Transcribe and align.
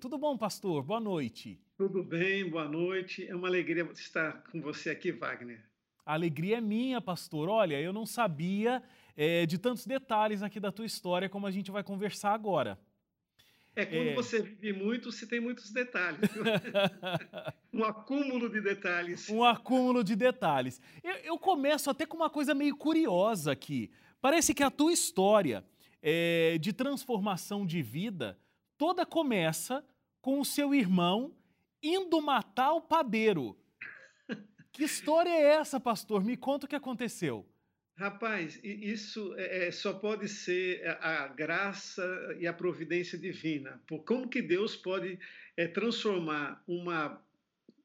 Tudo 0.00 0.16
bom, 0.16 0.38
pastor? 0.38 0.84
Boa 0.84 1.00
noite. 1.00 1.58
Tudo 1.76 2.04
bem, 2.04 2.48
boa 2.48 2.68
noite. 2.68 3.26
É 3.26 3.34
uma 3.34 3.48
alegria 3.48 3.82
estar 3.92 4.44
com 4.44 4.60
você 4.60 4.90
aqui, 4.90 5.10
Wagner. 5.10 5.60
A 6.06 6.12
alegria 6.12 6.58
é 6.58 6.60
minha, 6.60 7.00
pastor. 7.00 7.48
Olha, 7.48 7.80
eu 7.80 7.92
não 7.92 8.06
sabia 8.06 8.80
é, 9.16 9.44
de 9.44 9.58
tantos 9.58 9.84
detalhes 9.84 10.40
aqui 10.40 10.60
da 10.60 10.70
tua 10.70 10.86
história 10.86 11.28
como 11.28 11.48
a 11.48 11.50
gente 11.50 11.72
vai 11.72 11.82
conversar 11.82 12.32
agora. 12.32 12.78
É 13.74 13.84
quando 13.84 14.10
é... 14.10 14.14
você 14.14 14.40
vive 14.40 14.72
muito, 14.72 15.10
se 15.10 15.26
tem 15.26 15.40
muitos 15.40 15.72
detalhes. 15.72 16.30
um 17.74 17.82
acúmulo 17.82 18.48
de 18.48 18.60
detalhes. 18.60 19.28
Um 19.28 19.42
acúmulo 19.42 20.04
de 20.04 20.14
detalhes. 20.14 20.80
Eu, 21.02 21.14
eu, 21.24 21.38
começo 21.40 21.90
até 21.90 22.06
com 22.06 22.16
uma 22.16 22.30
coisa 22.30 22.54
meio 22.54 22.76
curiosa 22.76 23.50
aqui. 23.50 23.90
Parece 24.20 24.54
que 24.54 24.62
a 24.62 24.70
tua 24.70 24.92
história 24.92 25.64
é, 26.00 26.56
de 26.58 26.72
transformação 26.72 27.66
de 27.66 27.82
vida 27.82 28.38
toda 28.78 29.04
começa 29.04 29.84
com 30.22 30.40
o 30.40 30.44
seu 30.44 30.74
irmão 30.74 31.34
indo 31.82 32.22
matar 32.22 32.72
o 32.72 32.80
padeiro. 32.80 33.58
Que 34.72 34.84
história 34.84 35.30
é 35.30 35.56
essa, 35.56 35.80
pastor? 35.80 36.24
Me 36.24 36.36
conta 36.36 36.66
o 36.66 36.68
que 36.68 36.76
aconteceu. 36.76 37.44
Rapaz, 37.96 38.60
isso 38.62 39.34
é, 39.36 39.66
é, 39.66 39.70
só 39.72 39.92
pode 39.92 40.28
ser 40.28 40.86
a 41.00 41.26
graça 41.26 42.36
e 42.38 42.46
a 42.46 42.52
providência 42.52 43.18
divina. 43.18 43.82
Por 43.88 44.04
como 44.04 44.28
que 44.28 44.40
Deus 44.40 44.76
pode 44.76 45.18
é, 45.56 45.66
transformar 45.66 46.62
uma 46.68 47.20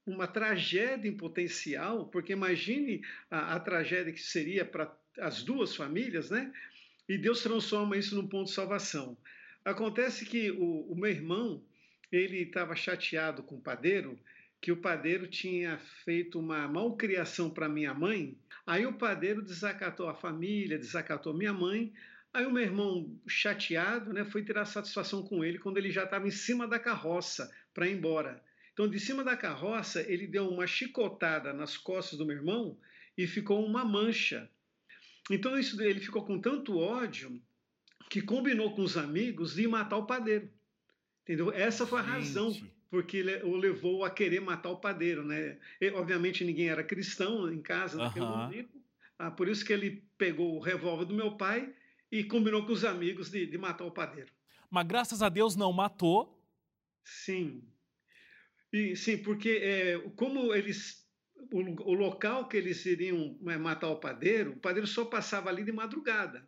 uma 0.05 0.27
tragédia 0.27 1.07
em 1.07 1.15
potencial, 1.15 2.07
porque 2.07 2.33
imagine 2.33 3.01
a, 3.31 3.55
a 3.55 3.59
tragédia 3.59 4.11
que 4.11 4.21
seria 4.21 4.65
para 4.65 4.93
as 5.17 5.43
duas 5.43 5.75
famílias, 5.75 6.29
né? 6.29 6.51
E 7.07 7.17
Deus 7.17 7.41
transforma 7.41 7.97
isso 7.97 8.15
num 8.15 8.27
ponto 8.27 8.47
de 8.47 8.53
salvação. 8.53 9.17
Acontece 9.65 10.25
que 10.25 10.51
o, 10.51 10.91
o 10.91 10.95
meu 10.95 11.09
irmão, 11.09 11.63
ele 12.11 12.39
estava 12.39 12.75
chateado 12.75 13.41
com 13.41 13.55
o 13.55 13.61
padeiro, 13.61 14.19
que 14.61 14.71
o 14.71 14.77
padeiro 14.77 15.27
tinha 15.27 15.77
feito 16.03 16.39
uma 16.39 16.67
malcriação 16.67 17.49
para 17.49 17.69
minha 17.69 17.93
mãe. 17.93 18.37
Aí 18.65 18.85
o 18.85 18.93
padeiro 18.93 19.41
desacatou 19.41 20.09
a 20.09 20.15
família, 20.15 20.77
desacatou 20.77 21.33
minha 21.33 21.53
mãe. 21.53 21.93
Aí 22.33 22.45
o 22.45 22.51
meu 22.51 22.63
irmão, 22.63 23.15
chateado, 23.27 24.11
né, 24.11 24.25
foi 24.25 24.43
tirar 24.43 24.65
satisfação 24.65 25.23
com 25.23 25.43
ele 25.43 25.59
quando 25.59 25.77
ele 25.77 25.91
já 25.91 26.03
estava 26.03 26.27
em 26.27 26.31
cima 26.31 26.67
da 26.67 26.79
carroça 26.79 27.53
para 27.73 27.87
ir 27.87 27.93
embora. 27.93 28.43
Então, 28.73 28.87
de 28.87 28.99
cima 28.99 29.23
da 29.23 29.37
carroça, 29.37 30.01
ele 30.11 30.25
deu 30.25 30.49
uma 30.49 30.65
chicotada 30.65 31.53
nas 31.53 31.77
costas 31.77 32.17
do 32.17 32.25
meu 32.25 32.35
irmão 32.35 32.77
e 33.17 33.27
ficou 33.27 33.63
uma 33.63 33.85
mancha. 33.85 34.49
Então, 35.29 35.57
isso, 35.57 35.79
ele 35.81 35.99
ficou 35.99 36.25
com 36.25 36.39
tanto 36.39 36.79
ódio 36.79 37.39
que 38.13 38.21
combinou 38.21 38.75
com 38.75 38.83
os 38.83 38.95
amigos 38.95 39.55
de 39.55 39.67
matar 39.67 39.97
o 39.97 40.05
padeiro. 40.05 40.47
Entendeu? 41.23 41.51
Essa 41.51 41.87
foi 41.87 41.99
a 41.99 42.03
Gente. 42.03 42.13
razão 42.13 42.55
porque 42.91 43.23
o 43.43 43.55
levou 43.55 44.05
a 44.05 44.11
querer 44.11 44.39
matar 44.39 44.69
o 44.69 44.77
padeiro, 44.77 45.25
né? 45.25 45.57
E, 45.81 45.89
obviamente 45.89 46.45
ninguém 46.45 46.69
era 46.69 46.83
cristão 46.83 47.51
em 47.51 47.59
casa 47.59 47.97
naquele 47.97 48.27
momento, 48.27 48.79
ah, 49.17 49.31
por 49.31 49.47
isso 49.47 49.65
que 49.65 49.73
ele 49.73 50.03
pegou 50.15 50.55
o 50.55 50.59
revólver 50.59 51.05
do 51.05 51.15
meu 51.15 51.35
pai 51.37 51.73
e 52.11 52.23
combinou 52.23 52.63
com 52.67 52.71
os 52.71 52.85
amigos 52.85 53.31
de, 53.31 53.47
de 53.47 53.57
matar 53.57 53.85
o 53.85 53.91
padeiro. 53.91 54.31
Mas 54.69 54.85
graças 54.85 55.23
a 55.23 55.29
Deus 55.29 55.55
não 55.55 55.73
matou. 55.73 56.39
Sim, 57.03 57.63
e, 58.71 58.95
sim, 58.95 59.17
porque 59.17 59.59
é, 59.59 59.97
como 60.15 60.53
eles 60.53 61.03
o, 61.51 61.61
o, 61.89 61.93
local 61.95 62.47
que 62.47 62.57
eles 62.57 62.85
iriam 62.85 63.39
é, 63.47 63.57
matar 63.57 63.89
o 63.89 63.99
padeiro, 63.99 64.51
o 64.51 64.59
padeiro 64.59 64.85
só 64.85 65.03
passava 65.03 65.49
ali 65.49 65.63
de 65.63 65.71
madrugada. 65.71 66.47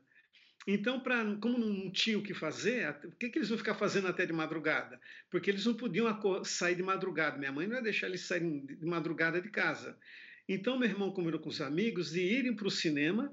Então, 0.68 1.00
pra, 1.00 1.24
como 1.40 1.60
não 1.60 1.92
tinham 1.92 2.20
o 2.20 2.24
que 2.24 2.34
fazer, 2.34 2.90
o 3.04 3.12
que, 3.12 3.30
que 3.30 3.38
eles 3.38 3.50
vão 3.50 3.58
ficar 3.58 3.76
fazendo 3.76 4.08
até 4.08 4.26
de 4.26 4.34
madrugada? 4.34 5.00
Porque 5.30 5.52
eles 5.52 5.66
não 5.66 5.76
podiam 5.76 6.08
sair 6.44 6.76
de 6.76 6.82
madrugada. 6.82 7.38
Minha 7.38 7.52
mãe 7.52 7.68
não 7.68 7.76
ia 7.76 7.84
deixar 7.84 8.08
eles 8.08 8.22
saírem 8.22 8.66
de 8.66 8.86
madrugada 8.86 9.40
de 9.40 9.50
casa. 9.50 9.96
Então, 10.50 10.78
meu 10.78 10.90
irmão 10.90 11.12
combinou 11.12 11.40
com 11.40 11.50
os 11.50 11.62
amigos 11.62 12.12
de 12.12 12.22
irem 12.22 12.56
para 12.56 12.68
o 12.68 12.72
cinema 12.72 13.32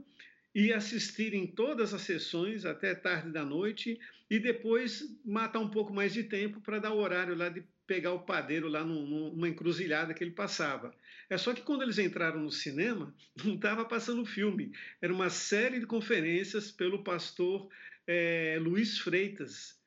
e 0.54 0.72
assistirem 0.72 1.46
todas 1.46 1.94
as 1.94 2.02
sessões 2.02 2.66
até 2.66 2.94
tarde 2.94 3.30
da 3.30 3.44
noite 3.44 3.98
e 4.32 4.38
depois 4.38 5.04
matar 5.22 5.58
um 5.58 5.68
pouco 5.68 5.92
mais 5.92 6.10
de 6.10 6.24
tempo 6.24 6.58
para 6.62 6.78
dar 6.78 6.92
o 6.92 6.98
horário 6.98 7.34
lá 7.34 7.50
de 7.50 7.62
pegar 7.86 8.14
o 8.14 8.24
padeiro 8.24 8.66
lá 8.66 8.82
numa 8.82 9.46
encruzilhada 9.46 10.14
que 10.14 10.24
ele 10.24 10.30
passava. 10.30 10.90
É 11.28 11.36
só 11.36 11.52
que 11.52 11.60
quando 11.60 11.82
eles 11.82 11.98
entraram 11.98 12.40
no 12.40 12.50
cinema, 12.50 13.14
não 13.44 13.56
estava 13.56 13.84
passando 13.84 14.24
filme, 14.24 14.72
era 15.02 15.12
uma 15.12 15.28
série 15.28 15.78
de 15.78 15.84
conferências 15.84 16.70
pelo 16.70 17.04
pastor 17.04 17.68
é, 18.06 18.56
Luiz 18.58 18.98
Freitas. 19.00 19.78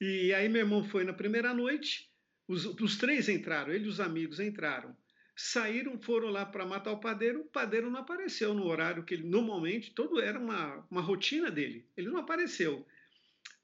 E 0.00 0.32
aí 0.32 0.48
meu 0.48 0.62
irmão 0.62 0.82
foi 0.82 1.04
na 1.04 1.12
primeira 1.12 1.52
noite, 1.52 2.10
os, 2.48 2.64
os 2.64 2.96
três 2.96 3.28
entraram, 3.28 3.70
ele 3.70 3.84
e 3.84 3.88
os 3.88 4.00
amigos 4.00 4.40
entraram. 4.40 4.96
Saíram, 5.36 6.00
foram 6.00 6.30
lá 6.30 6.46
para 6.46 6.64
matar 6.64 6.92
o 6.92 7.00
padeiro, 7.00 7.40
o 7.40 7.44
padeiro 7.44 7.90
não 7.90 8.00
apareceu 8.00 8.54
no 8.54 8.64
horário 8.64 9.04
que 9.04 9.12
ele 9.12 9.28
normalmente, 9.28 9.90
todo 9.90 10.22
era 10.22 10.38
uma, 10.38 10.86
uma 10.90 11.02
rotina 11.02 11.50
dele, 11.50 11.86
ele 11.94 12.08
não 12.08 12.16
apareceu. 12.16 12.86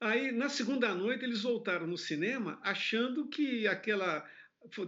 Aí, 0.01 0.33
na 0.33 0.49
segunda 0.49 0.95
noite, 0.95 1.25
eles 1.25 1.43
voltaram 1.43 1.87
no 1.87 1.99
cinema 1.99 2.59
achando 2.63 3.29
que 3.29 3.67
aquela 3.67 4.27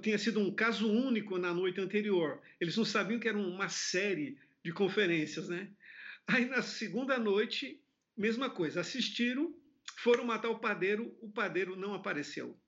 tinha 0.03 0.19
sido 0.19 0.41
um 0.41 0.54
caso 0.54 0.91
único 0.91 1.38
na 1.38 1.53
noite 1.53 1.80
anterior. 1.80 2.42
Eles 2.60 2.76
não 2.76 2.84
sabiam 2.84 3.20
que 3.20 3.28
era 3.28 3.38
uma 3.38 3.69
série 3.69 4.38
de 4.64 4.72
conferências, 4.72 5.48
né? 5.48 5.70
Aí, 6.26 6.44
na 6.47 6.62
segunda 6.62 7.19
noite, 7.19 7.81
mesma 8.16 8.48
coisa, 8.50 8.81
assistiram, 8.81 9.54
foram 9.98 10.25
matar 10.25 10.50
o 10.50 10.58
padeiro, 10.58 11.16
o 11.20 11.31
padeiro 11.31 11.76
não 11.76 11.94
apareceu. 11.94 12.58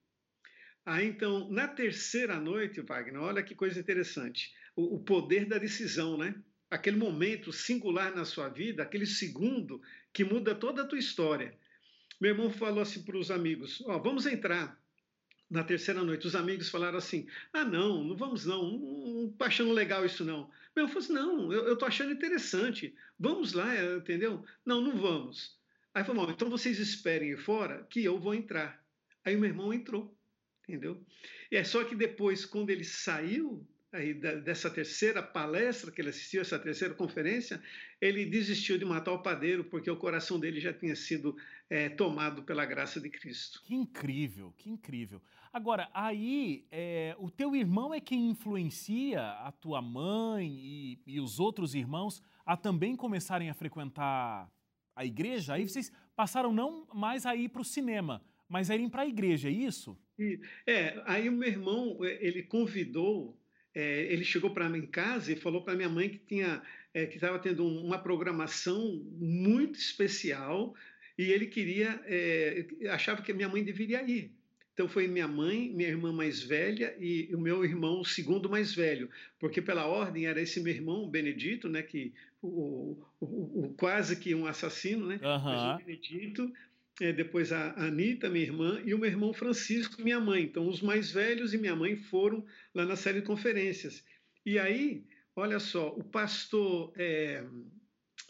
Aí, 0.85 1.07
então, 1.07 1.51
na 1.51 1.67
terceira 1.67 2.39
noite, 2.39 2.81
Wagner, 2.81 3.23
olha 3.23 3.43
que 3.43 3.55
coisa 3.55 3.81
interessante, 3.81 4.53
o, 4.77 4.97
o 4.97 5.05
poder 5.05 5.47
da 5.47 5.59
decisão, 5.59 6.19
né? 6.19 6.35
Aquele 6.71 6.97
momento 6.97 7.53
singular 7.53 8.15
na 8.15 8.25
sua 8.25 8.49
vida, 8.49 8.83
aquele 8.83 9.07
segundo 9.07 9.81
que 10.13 10.25
muda 10.25 10.55
toda 10.55 10.83
a 10.83 10.87
tua 10.87 10.99
história. 10.99 11.57
Meu 12.25 12.33
irmão 12.33 12.51
falou 12.51 12.81
assim 12.81 13.03
para 13.03 13.19
os 13.19 13.31
amigos: 13.31 13.83
Ó, 13.83 13.99
vamos 13.99 14.25
entrar 14.25 14.83
na 15.51 15.63
terceira 15.63 16.03
noite. 16.03 16.27
Os 16.27 16.35
amigos 16.35 16.71
falaram 16.71 16.97
assim: 16.97 17.29
Ah, 17.53 17.67
não, 17.67 18.03
não 18.03 18.17
vamos 18.17 18.47
não, 18.47 18.79
não 18.79 19.29
estou 19.31 19.47
achando 19.47 19.73
legal 19.75 20.07
isso 20.07 20.25
não. 20.25 20.51
Meu 20.75 20.87
irmão 20.87 20.89
falou 20.89 21.01
assim: 21.01 21.13
Não, 21.13 21.53
eu 21.53 21.75
estou 21.75 21.87
achando 21.87 22.15
interessante, 22.15 22.95
vamos 23.19 23.53
lá, 23.53 23.69
entendeu? 23.99 24.43
Não, 24.65 24.81
não 24.81 24.97
vamos. 24.97 25.61
Aí 25.93 26.03
falou: 26.03 26.31
Então 26.31 26.49
vocês 26.49 26.79
esperem 26.79 27.37
fora 27.37 27.87
que 27.91 28.03
eu 28.03 28.19
vou 28.19 28.35
entrar. 28.35 28.83
Aí 29.23 29.37
o 29.37 29.39
meu 29.39 29.51
irmão 29.51 29.71
entrou, 29.71 30.17
entendeu? 30.67 31.05
E 31.53 31.57
é 31.57 31.63
só 31.63 31.85
que 31.85 31.95
depois, 31.95 32.47
quando 32.47 32.71
ele 32.71 32.85
saiu 32.85 33.69
aí 33.95 34.13
dessa 34.13 34.69
terceira 34.69 35.23
palestra 35.23 35.91
que 35.91 36.01
ele 36.01 36.11
assistiu, 36.11 36.41
essa 36.41 36.59
terceira 36.59 36.95
conferência, 36.95 37.63
ele 38.01 38.27
desistiu 38.27 38.77
de 38.77 38.85
matar 38.85 39.13
o 39.13 39.23
padeiro 39.23 39.65
porque 39.65 39.91
o 39.91 39.97
coração 39.97 40.39
dele 40.39 40.61
já 40.61 40.73
tinha 40.73 40.97
sido 40.97 41.37
é, 41.71 41.89
tomado 41.89 42.43
pela 42.43 42.65
graça 42.67 43.01
de 43.01 43.09
Cristo. 43.09 43.63
Que 43.63 43.75
incrível, 43.75 44.53
que 44.59 44.69
incrível. 44.69 45.23
Agora, 45.53 45.89
aí, 45.95 46.67
é, 46.73 47.15
o 47.19 47.31
teu 47.31 47.55
irmão 47.55 47.95
é 47.95 48.01
quem 48.01 48.31
influencia 48.31 49.23
a 49.23 49.53
tua 49.53 49.81
mãe 49.81 50.49
e, 50.49 50.99
e 51.07 51.21
os 51.21 51.39
outros 51.39 51.77
irmãos 51.77 52.21
a 52.45 52.57
também 52.57 52.97
começarem 52.97 53.49
a 53.49 53.55
frequentar 53.55 54.51
a 54.97 55.05
igreja? 55.05 55.55
Aí 55.55 55.69
vocês 55.69 55.93
passaram 56.17 56.53
não 56.53 56.89
mais 56.93 57.25
a 57.25 57.37
ir 57.37 57.49
para 57.49 57.63
o 57.63 57.65
cinema, 57.65 58.21
mas 58.49 58.71
a 58.71 58.75
irem 58.75 58.89
para 58.89 59.03
a 59.03 59.07
igreja, 59.07 59.49
é 59.49 59.53
isso? 59.53 59.97
É, 60.67 61.01
aí 61.07 61.29
o 61.29 61.33
meu 61.33 61.49
irmão, 61.49 61.99
ele 62.05 62.43
convidou 62.43 63.39
é, 63.75 64.13
ele 64.13 64.25
chegou 64.25 64.51
para 64.51 64.69
mim 64.69 64.79
em 64.79 64.87
casa 64.87 65.33
e 65.33 65.37
falou 65.37 65.63
para 65.63 65.75
minha 65.75 65.89
mãe 65.89 66.09
que 66.09 66.19
tinha 66.19 66.63
é, 66.93 67.07
que 67.07 67.17
estava 67.17 67.39
tendo 67.39 67.67
uma 67.67 67.99
programação 67.99 69.03
muito 69.19 69.79
especial 69.79 70.75
e 71.19 71.33
ele 71.33 71.47
queria 71.47 72.01
é, 72.07 72.67
achava 72.91 73.23
que 73.23 73.33
a 73.33 73.35
minha 73.35 73.49
mãe 73.49 73.65
deveria 73.65 74.03
ir. 74.03 74.31
Então 74.75 74.89
foi 74.89 75.07
minha 75.07 75.29
mãe, 75.29 75.71
minha 75.73 75.89
irmã 75.89 76.13
mais 76.13 76.43
velha 76.43 76.97
e 76.99 77.33
o 77.33 77.39
meu 77.39 77.65
irmão 77.65 78.01
o 78.01 78.05
segundo 78.05 78.51
mais 78.51 78.75
velho, 78.75 79.09
porque 79.39 79.63
pela 79.63 79.87
ordem 79.87 80.27
era 80.27 80.41
esse 80.41 80.61
meu 80.61 80.75
irmão 80.75 81.09
Benedito, 81.09 81.69
né, 81.69 81.81
que 81.81 82.13
o, 82.43 82.99
o, 83.21 83.67
o 83.67 83.75
quase 83.77 84.17
que 84.17 84.35
um 84.35 84.47
assassino, 84.47 85.07
né, 85.07 85.21
uhum. 85.23 85.45
mas 85.45 85.63
o 85.63 85.85
Benedito 85.85 86.53
é, 87.01 87.13
depois 87.13 87.53
a 87.53 87.73
Anitta, 87.73 88.31
minha 88.31 88.45
irmã, 88.45 88.81
e 88.85 88.95
o 88.95 88.99
meu 88.99 89.11
irmão 89.11 89.33
Francisco, 89.33 90.03
minha 90.03 90.21
mãe. 90.21 90.45
Então, 90.45 90.69
os 90.69 90.81
mais 90.81 91.11
velhos 91.11 91.53
e 91.53 91.59
minha 91.59 91.75
mãe 91.75 91.97
foram 91.97 92.45
lá 92.75 92.85
na 92.85 92.97
série 92.97 93.21
de 93.21 93.27
conferências. 93.27 94.05
E 94.47 94.59
aí, 94.59 95.05
olha 95.35 95.59
só, 95.59 95.89
o 95.89 96.05
pastor 96.05 96.93
é, 96.97 97.45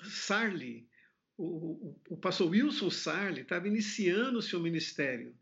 Sarli, 0.02 0.88
o, 1.36 1.44
o, 1.44 2.00
o, 2.10 2.16
pastor 2.16 2.48
Wilson 2.48 2.90
Sarli, 2.90 3.42
estava 3.42 3.68
iniciando 3.68 4.38
o 4.38 4.42
seu 4.42 4.60
ministério. 4.60 5.34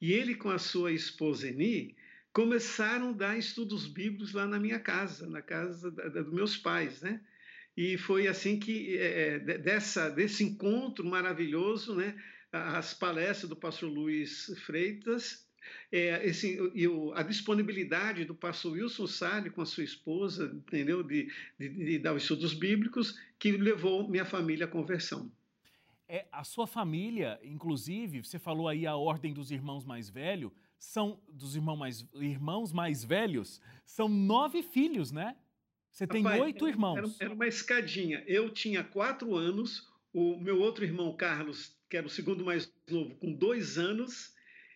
E 0.00 0.12
ele, 0.12 0.34
com 0.34 0.48
a 0.48 0.58
sua 0.58 0.92
esposa 0.92 1.48
Eni, 1.48 1.96
começaram 2.32 3.10
a 3.10 3.14
dar 3.14 3.38
estudos 3.38 3.86
bíblicos 3.86 4.32
lá 4.32 4.46
na 4.46 4.58
minha 4.58 4.78
casa, 4.78 5.28
na 5.28 5.42
casa 5.42 5.90
da, 5.90 6.08
da, 6.08 6.22
dos 6.22 6.32
meus 6.32 6.56
pais, 6.56 7.02
né? 7.02 7.20
E 7.76 7.98
foi 7.98 8.26
assim 8.26 8.58
que, 8.58 8.96
é, 8.96 9.34
é 9.34 9.38
dessa, 9.38 10.08
desse 10.08 10.44
encontro 10.44 11.04
maravilhoso, 11.04 11.94
né? 11.94 12.14
As 12.52 12.94
palestras 12.94 13.48
do 13.48 13.56
pastor 13.56 13.90
Luiz 13.90 14.46
Freitas 14.64 15.48
é, 15.92 16.26
esse, 16.26 16.56
eu, 16.74 17.12
a 17.14 17.22
disponibilidade 17.22 18.24
do 18.24 18.34
pastor 18.34 18.72
Wilson 18.72 19.06
Salles 19.06 19.52
com 19.52 19.60
a 19.60 19.66
sua 19.66 19.84
esposa, 19.84 20.46
entendeu? 20.54 21.02
De, 21.02 21.30
de, 21.58 21.68
de 21.68 21.98
dar 21.98 22.14
os 22.14 22.22
estudos 22.22 22.54
bíblicos, 22.54 23.18
que 23.38 23.52
levou 23.52 24.08
minha 24.08 24.24
família 24.24 24.66
à 24.66 24.68
conversão. 24.68 25.30
É, 26.08 26.26
a 26.32 26.42
sua 26.44 26.66
família, 26.66 27.38
inclusive, 27.42 28.24
você 28.24 28.38
falou 28.38 28.68
aí 28.68 28.86
a 28.86 28.96
ordem 28.96 29.32
dos 29.32 29.50
irmãos 29.50 29.84
mais 29.84 30.08
velhos, 30.08 30.52
são 30.78 31.20
dos 31.28 31.54
irmãos 31.54 31.76
mais, 31.76 32.06
irmãos 32.14 32.72
mais 32.72 33.04
velhos, 33.04 33.60
são 33.84 34.08
nove 34.08 34.62
filhos, 34.62 35.12
né? 35.12 35.36
Você 35.90 36.06
tem 36.06 36.22
Rapaz, 36.22 36.42
oito 36.42 36.68
irmãos. 36.68 36.96
Era, 36.98 37.08
era, 37.20 37.34
uma 37.34 37.46
escadinha. 37.46 38.22
Eu 38.26 38.48
tinha 38.48 38.82
quatro 38.82 39.36
anos, 39.36 39.88
o 40.12 40.36
meu 40.38 40.60
outro 40.60 40.84
irmão, 40.84 41.14
Carlos, 41.16 41.76
que 41.90 41.96
era 41.96 42.06
o 42.06 42.10
segundo 42.10 42.44
mais 42.44 42.72
novo, 42.88 43.14
com 43.16 43.32
dois 43.32 43.76
anos, 43.76 44.32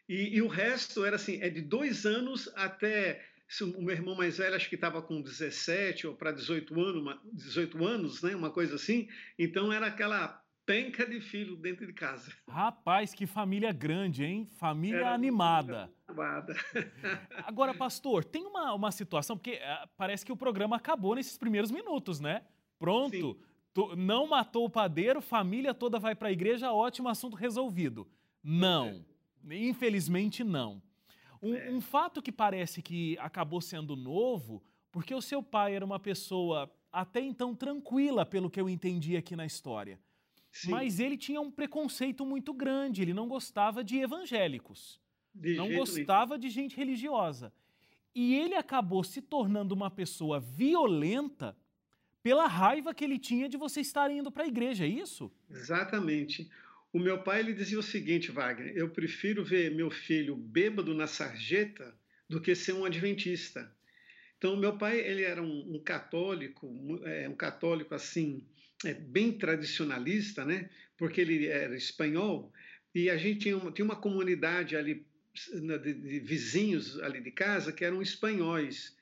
e, 0.08 0.37
e 0.37 0.43
o 0.43 0.49
resto 0.49 1.05
era 1.05 1.16
assim, 1.16 1.40
é 1.40 1.49
de 1.49 1.62
dois 1.62 2.05
anos 2.05 2.52
até 2.56 3.25
o 3.62 3.82
meu 3.82 3.94
irmão 3.94 4.16
mais 4.16 4.38
velho 4.38 4.56
acho 4.56 4.69
que 4.69 4.75
estava 4.75 5.00
com 5.00 5.22
17 5.22 6.08
ou 6.08 6.14
para 6.14 6.32
18 6.32 6.81
anos, 6.81 7.20
18 7.32 7.84
anos, 7.87 8.22
né, 8.22 8.34
uma 8.34 8.50
coisa 8.50 8.75
assim. 8.75 9.08
Então 9.38 9.72
era 9.72 9.87
aquela 9.87 10.43
penca 10.66 11.06
de 11.06 11.20
filho 11.20 11.56
dentro 11.56 11.87
de 11.87 11.93
casa. 11.93 12.32
Rapaz, 12.49 13.14
que 13.14 13.26
família 13.26 13.72
grande, 13.72 14.25
hein? 14.25 14.49
Família 14.58 15.00
era 15.00 15.14
animada. 15.14 15.93
Animada. 16.08 16.55
Agora, 17.46 17.75
pastor, 17.75 18.25
tem 18.25 18.44
uma, 18.44 18.72
uma 18.75 18.90
situação, 18.90 19.37
porque 19.37 19.56
uh, 19.56 19.88
parece 19.96 20.25
que 20.25 20.32
o 20.32 20.37
programa 20.37 20.76
acabou 20.76 21.14
nesses 21.14 21.37
primeiros 21.37 21.70
minutos, 21.70 22.19
né? 22.19 22.43
Pronto, 22.78 23.19
tu, 23.19 23.40
não 23.97 24.26
matou 24.26 24.65
o 24.65 24.71
padeiro, 24.71 25.21
família 25.21 25.75
toda 25.75 25.99
vai 25.99 26.15
para 26.15 26.29
a 26.29 26.32
igreja, 26.32 26.73
ótimo 26.73 27.09
assunto 27.09 27.37
resolvido. 27.37 28.06
Não. 28.43 29.05
Infelizmente, 29.50 30.44
não. 30.44 30.81
Um, 31.43 31.55
é. 31.55 31.71
um, 31.71 31.81
fato 31.81 32.23
que 32.23 32.32
parece 32.32 32.81
que 32.81 33.19
acabou 33.19 33.61
sendo 33.61 33.97
novo, 33.97 34.62
porque 34.91 35.15
o 35.15 35.21
seu 35.21 35.43
pai 35.43 35.75
era 35.75 35.85
uma 35.85 35.99
pessoa 35.99 36.71
até 36.93 37.21
então 37.21 37.55
tranquila, 37.55 38.25
pelo 38.25 38.49
que 38.49 38.61
eu 38.61 38.69
entendi 38.69 39.17
aqui 39.17 39.35
na 39.35 39.44
história. 39.44 39.99
Sim. 40.53 40.71
Mas 40.71 41.00
ele 41.00 41.17
tinha 41.17 41.41
um 41.41 41.50
preconceito 41.50 42.25
muito 42.25 42.55
grande, 42.55 43.03
ele 43.03 43.12
não 43.12 43.29
gostava 43.29 43.82
de 43.82 43.99
evangélicos, 43.99 45.00
de 45.35 45.56
não 45.56 45.75
gostava 45.75 46.38
de 46.38 46.49
gente 46.49 46.76
religiosa. 46.76 47.53
E 48.15 48.37
ele 48.37 48.55
acabou 48.55 49.03
se 49.03 49.21
tornando 49.21 49.75
uma 49.75 49.91
pessoa 49.91 50.38
violenta 50.38 51.56
pela 52.25 52.47
raiva 52.47 52.94
que 52.94 53.05
ele 53.05 53.19
tinha 53.19 53.50
de 53.50 53.59
você 53.59 53.82
estar 53.82 54.11
indo 54.11 54.32
para 54.32 54.44
a 54.44 54.49
igreja, 54.49 54.85
é 54.85 54.88
isso? 54.88 55.31
Exatamente. 55.50 56.50
O 56.91 56.99
meu 56.99 57.23
pai 57.23 57.41
ele 57.41 57.53
dizia 57.53 57.79
o 57.79 57.82
seguinte, 57.82 58.32
Wagner: 58.32 58.75
eu 58.75 58.88
prefiro 58.88 59.44
ver 59.44 59.71
meu 59.71 59.91
filho 59.91 60.35
bêbado 60.35 60.94
na 60.94 61.06
sarjeta 61.06 61.94
do 62.26 62.41
que 62.41 62.55
ser 62.55 62.73
um 62.73 62.87
adventista. 62.87 63.71
Então, 64.38 64.56
meu 64.56 64.79
pai 64.79 65.00
ele 65.00 65.23
era 65.23 65.43
um, 65.43 65.75
um 65.75 65.79
católico, 65.79 66.99
é, 67.05 67.29
um 67.29 67.35
católico 67.35 67.94
assim 67.94 68.43
é, 68.87 68.94
bem 68.94 69.32
tradicionalista, 69.32 70.47
né? 70.47 70.71
Porque 70.97 71.21
ele 71.21 71.47
era 71.47 71.76
espanhol 71.76 72.50
e 72.94 73.11
a 73.11 73.19
gente 73.19 73.41
tinha 73.41 73.59
uma, 73.59 73.71
tinha 73.71 73.85
uma 73.85 73.97
comunidade 73.97 74.76
ali 74.76 75.05
de, 75.35 75.94
de 75.94 76.21
vizinhos 76.21 76.99
ali 77.00 77.21
de 77.21 77.31
casa 77.31 77.71
que 77.71 77.85
eram 77.85 78.00
espanhóis. 78.00 78.97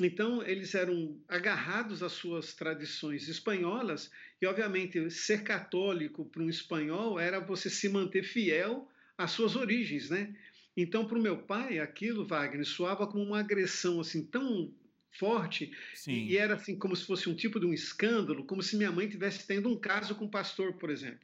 Então, 0.00 0.42
eles 0.42 0.74
eram 0.74 1.20
agarrados 1.28 2.02
às 2.02 2.12
suas 2.12 2.54
tradições 2.54 3.28
espanholas, 3.28 4.10
e, 4.40 4.46
obviamente, 4.46 5.10
ser 5.10 5.44
católico 5.44 6.24
para 6.24 6.42
um 6.42 6.48
espanhol 6.48 7.20
era 7.20 7.38
você 7.40 7.68
se 7.70 7.88
manter 7.88 8.22
fiel 8.24 8.88
às 9.16 9.30
suas 9.32 9.54
origens, 9.54 10.10
né? 10.10 10.34
Então, 10.76 11.06
para 11.06 11.18
o 11.18 11.22
meu 11.22 11.42
pai, 11.42 11.78
aquilo, 11.78 12.26
Wagner, 12.26 12.64
soava 12.64 13.06
como 13.06 13.22
uma 13.22 13.40
agressão 13.40 14.00
assim 14.00 14.24
tão 14.26 14.74
forte 15.10 15.70
Sim. 15.94 16.26
e 16.26 16.36
era 16.38 16.54
assim 16.54 16.78
como 16.78 16.96
se 16.96 17.04
fosse 17.04 17.28
um 17.28 17.34
tipo 17.36 17.60
de 17.60 17.66
um 17.66 17.72
escândalo, 17.74 18.46
como 18.46 18.62
se 18.62 18.76
minha 18.76 18.90
mãe 18.90 19.08
tivesse 19.08 19.46
tendo 19.46 19.68
um 19.68 19.78
caso 19.78 20.14
com 20.14 20.24
um 20.24 20.30
pastor, 20.30 20.78
por 20.78 20.90
exemplo, 20.90 21.20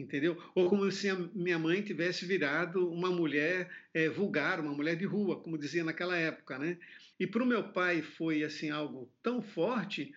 entendeu? 0.00 0.40
Ou 0.54 0.68
como 0.68 0.90
se 0.90 1.08
a 1.08 1.16
minha 1.34 1.58
mãe 1.58 1.82
tivesse 1.82 2.24
virado 2.24 2.90
uma 2.90 3.10
mulher 3.10 3.68
é, 3.92 4.08
vulgar, 4.08 4.60
uma 4.60 4.72
mulher 4.72 4.96
de 4.96 5.04
rua, 5.04 5.40
como 5.40 5.58
dizia 5.58 5.84
naquela 5.84 6.16
época, 6.16 6.58
né? 6.58 6.78
E 7.18 7.26
para 7.26 7.42
o 7.42 7.46
meu 7.46 7.72
pai 7.72 8.02
foi 8.02 8.44
assim 8.44 8.70
algo 8.70 9.10
tão 9.22 9.42
forte 9.42 10.14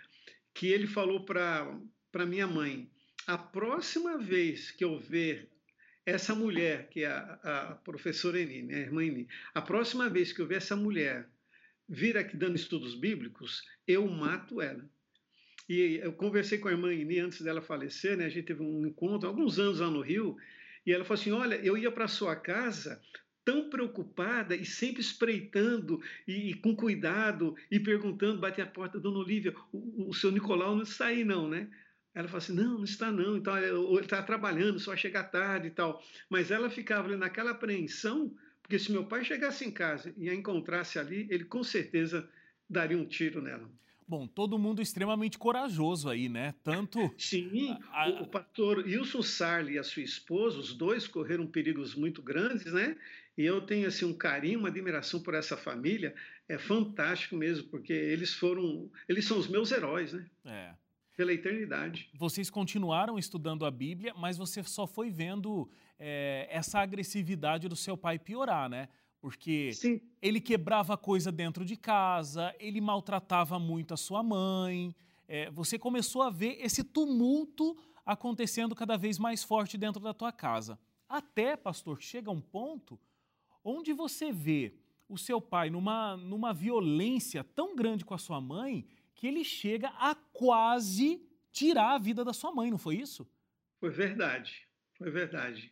que 0.54 0.68
ele 0.68 0.88
falou 0.88 1.26
para 1.26 1.80
para 2.12 2.26
minha 2.26 2.46
mãe: 2.46 2.90
a 3.26 3.38
próxima 3.38 4.18
vez 4.18 4.72
que 4.72 4.84
eu 4.84 5.00
ver 5.00 5.50
essa 6.06 6.36
mulher, 6.36 6.90
que 6.90 7.04
é 7.04 7.08
a, 7.08 7.40
a 7.44 7.76
professora 7.76 8.40
Eni, 8.40 8.64
né, 8.64 8.76
a 8.76 8.80
irmã 8.80 9.04
Eni, 9.04 9.28
a 9.54 9.62
próxima 9.62 10.10
vez 10.10 10.34
que 10.34 10.42
eu 10.42 10.48
ver 10.48 10.56
essa 10.56 10.76
mulher 10.76 11.28
vir 11.88 12.18
aqui 12.18 12.38
dando 12.38 12.56
estudos 12.56 12.96
bíblicos, 12.96 13.64
eu 13.88 14.08
mato 14.08 14.62
ela. 14.62 14.88
E 15.72 16.02
eu 16.04 16.12
conversei 16.12 16.58
com 16.58 16.68
a 16.68 16.72
irmã 16.72 16.94
Eni 16.94 17.20
antes 17.20 17.42
dela 17.42 17.62
falecer, 17.62 18.18
né? 18.18 18.26
A 18.26 18.30
gente 18.30 18.48
teve 18.48 18.62
um 18.62 18.86
encontro 18.86 19.30
alguns 19.30 19.58
anos 19.58 19.80
lá 19.80 19.90
no 19.90 20.02
Rio, 20.02 20.36
e 20.86 20.92
ela 20.92 21.06
falou 21.06 21.22
assim: 21.22 21.32
Olha, 21.32 21.56
eu 21.56 21.78
ia 21.78 21.90
para 21.90 22.10
sua 22.10 22.36
casa 22.36 23.02
tão 23.46 23.70
preocupada 23.70 24.54
e 24.54 24.66
sempre 24.66 25.00
espreitando 25.00 26.02
e, 26.28 26.50
e, 26.50 26.54
com 26.56 26.76
cuidado 26.76 27.56
e 27.72 27.80
perguntando, 27.80 28.42
bate 28.42 28.60
a 28.60 28.66
porta, 28.66 29.00
Dona 29.00 29.20
Olívia, 29.20 29.56
o, 29.72 30.10
o 30.10 30.14
seu 30.14 30.30
Nicolau 30.30 30.76
não 30.76 30.84
está 30.84 31.06
aí 31.06 31.24
não, 31.24 31.48
né? 31.48 31.70
Ela 32.14 32.28
falou 32.28 32.40
assim, 32.40 32.54
não, 32.54 32.78
não 32.80 32.84
está 32.84 33.10
não, 33.10 33.38
então, 33.38 33.58
ele 33.58 34.02
está 34.02 34.22
trabalhando, 34.22 34.78
só 34.78 34.94
chega 34.98 35.24
tarde 35.24 35.68
e 35.68 35.72
tal. 35.72 36.04
Mas 36.30 36.52
ela 36.52 36.70
ficava 36.70 37.08
ali 37.08 37.16
naquela 37.16 37.52
apreensão, 37.52 38.36
porque 38.62 38.78
se 38.78 38.92
meu 38.92 39.06
pai 39.06 39.24
chegasse 39.24 39.64
em 39.64 39.72
casa 39.72 40.14
e 40.18 40.30
a 40.30 40.36
encontrasse 40.36 41.00
ali, 41.00 41.28
ele 41.30 41.46
com 41.46 41.64
certeza 41.64 42.30
daria 42.70 42.98
um 42.98 43.06
tiro 43.06 43.42
nela. 43.42 43.72
Bom, 44.08 44.28
todo 44.28 44.60
mundo 44.60 44.82
extremamente 44.82 45.38
corajoso 45.38 46.10
aí, 46.10 46.28
né? 46.28 46.54
Tanto. 46.64 47.14
Sim, 47.18 47.78
a... 47.92 48.10
o, 48.10 48.24
o 48.24 48.28
pastor 48.28 48.80
Wilson 48.80 49.22
Sarli 49.22 49.74
e 49.74 49.80
a 49.80 49.84
sua 49.84 50.04
esposa, 50.04 50.60
os 50.60 50.74
dois 50.74 51.08
correram 51.08 51.48
perigos 51.48 51.96
muito 51.96 52.22
grandes, 52.22 52.72
né? 52.74 52.98
E 53.38 53.46
eu 53.46 53.62
tenho 53.62 53.88
assim 53.88 54.06
um 54.06 54.14
carinho, 54.14 54.60
uma 54.60 54.68
admiração 54.68 55.22
por 55.22 55.34
essa 55.34 55.56
família, 55.56 56.14
é 56.48 56.58
fantástico 56.58 57.36
mesmo, 57.36 57.70
porque 57.70 57.94
eles 57.94 58.34
foram, 58.34 58.90
eles 59.08 59.26
são 59.26 59.38
os 59.38 59.48
meus 59.48 59.72
heróis, 59.72 60.12
né? 60.14 60.26
É. 60.46 60.74
Pela 61.16 61.34
eternidade. 61.34 62.10
Vocês 62.14 62.50
continuaram 62.50 63.18
estudando 63.18 63.66
a 63.66 63.72
Bíblia, 63.72 64.14
mas 64.16 64.38
você 64.38 64.64
só 64.64 64.86
foi 64.86 65.10
vendo 65.10 65.70
é, 65.98 66.48
essa 66.50 66.80
agressividade 66.80 67.70
do 67.70 67.76
seu 67.76 67.96
pai 67.96 68.20
piorar, 68.20 68.70
né? 68.70 68.90
Porque 69.22 69.72
Sim. 69.74 70.02
ele 70.20 70.42
quebrava 70.42 70.98
coisa 70.98 71.32
dentro 71.32 71.64
de 71.64 71.78
casa, 71.78 72.54
ele 72.60 72.82
maltratava 72.82 73.60
muito 73.60 73.94
a 73.94 73.98
sua 73.98 74.24
mãe. 74.24 74.96
É, 75.28 75.50
você 75.52 75.78
começou 75.78 76.24
a 76.24 76.32
ver 76.32 76.58
esse 76.60 76.84
tumulto 76.84 77.78
acontecendo 78.04 78.76
cada 78.76 78.98
vez 78.98 79.20
mais 79.20 79.44
forte 79.44 79.78
dentro 79.78 80.02
da 80.02 80.12
tua 80.12 80.32
casa. 80.32 80.80
Até, 81.08 81.56
pastor, 81.56 82.02
chega 82.02 82.32
um 82.32 82.42
ponto 82.42 83.00
onde 83.64 83.94
você 83.94 84.32
vê 84.32 84.74
o 85.08 85.18
seu 85.18 85.40
pai 85.40 85.70
numa, 85.70 86.18
numa 86.18 86.52
violência 86.52 87.44
tão 87.44 87.76
grande 87.76 88.04
com 88.04 88.16
a 88.16 88.18
sua 88.18 88.42
mãe 88.42 88.88
que 89.14 89.28
ele 89.28 89.44
chega 89.44 89.90
a 89.90 90.16
quase 90.16 91.22
tirar 91.52 91.96
a 91.96 92.00
vida 92.00 92.26
da 92.26 92.34
sua 92.34 92.52
mãe, 92.52 92.72
não 92.72 92.78
foi 92.78 92.96
isso? 92.96 93.30
Foi 93.80 93.92
verdade, 93.92 94.68
foi 94.98 95.12
verdade. 95.12 95.72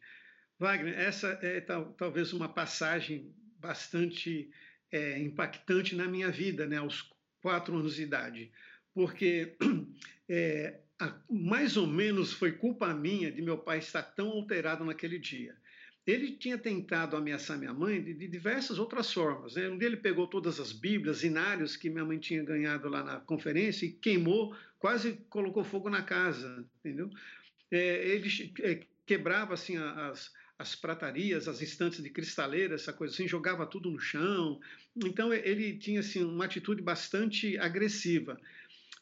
Wagner, 0.60 0.94
essa 1.00 1.40
é 1.42 1.62
tal, 1.62 1.94
talvez 1.94 2.34
uma 2.34 2.50
passagem 2.50 3.34
bastante 3.60 4.50
é, 4.92 5.20
impactante 5.20 5.96
na 5.96 6.08
minha 6.08 6.32
vida, 6.32 6.66
né, 6.66 6.78
aos 6.78 7.12
quatro 7.42 7.78
anos 7.78 7.96
de 7.96 8.04
idade, 8.04 8.52
porque 8.94 9.56
é, 10.28 10.80
a, 11.00 11.16
mais 11.30 11.78
ou 11.78 11.88
menos 11.88 12.34
foi 12.34 12.52
culpa 12.52 12.94
minha 12.94 13.32
de 13.32 13.42
meu 13.42 13.58
pai 13.58 13.80
estar 13.80 14.04
tão 14.04 14.30
alterado 14.30 14.84
naquele 14.84 15.18
dia. 15.18 15.56
Ele 16.06 16.32
tinha 16.32 16.58
tentado 16.58 17.16
ameaçar 17.16 17.58
minha 17.58 17.74
mãe 17.74 18.02
de, 18.02 18.14
de 18.16 18.28
diversas 18.28 18.80
outras 18.80 19.14
formas. 19.14 19.56
Né? 19.56 19.70
Um 19.70 19.78
dia 19.78 19.88
ele 19.88 19.98
pegou 19.98 20.26
todas 20.26 20.60
as 20.60 20.72
Bíblias, 20.72 21.24
inários 21.24 21.78
que 21.78 21.90
minha 21.90 22.04
mãe 22.04 22.18
tinha 22.18 22.44
ganhado 22.44 22.90
lá 22.90 23.04
na 23.04 23.20
conferência 23.20 23.86
e 23.86 23.92
queimou, 23.92 24.56
quase 24.80 25.14
colocou 25.30 25.64
fogo 25.64 25.90
na 25.90 26.02
casa, 26.02 26.66
entendeu? 26.80 27.10
É, 27.70 28.08
ele 28.08 28.28
é, 28.62 28.82
quebrava 29.06 29.54
assim 29.54 29.78
as, 29.78 30.34
as 30.60 30.76
pratarias, 30.76 31.48
as 31.48 31.62
estantes 31.62 32.04
de 32.04 32.10
cristaleira, 32.10 32.76
essa 32.76 32.92
coisa 32.92 33.14
assim, 33.14 33.26
jogava 33.26 33.66
tudo 33.66 33.90
no 33.90 33.98
chão. 33.98 34.60
Então 34.94 35.34
ele 35.34 35.78
tinha 35.78 36.02
assim 36.02 36.22
uma 36.22 36.44
atitude 36.44 36.82
bastante 36.82 37.58
agressiva. 37.58 38.38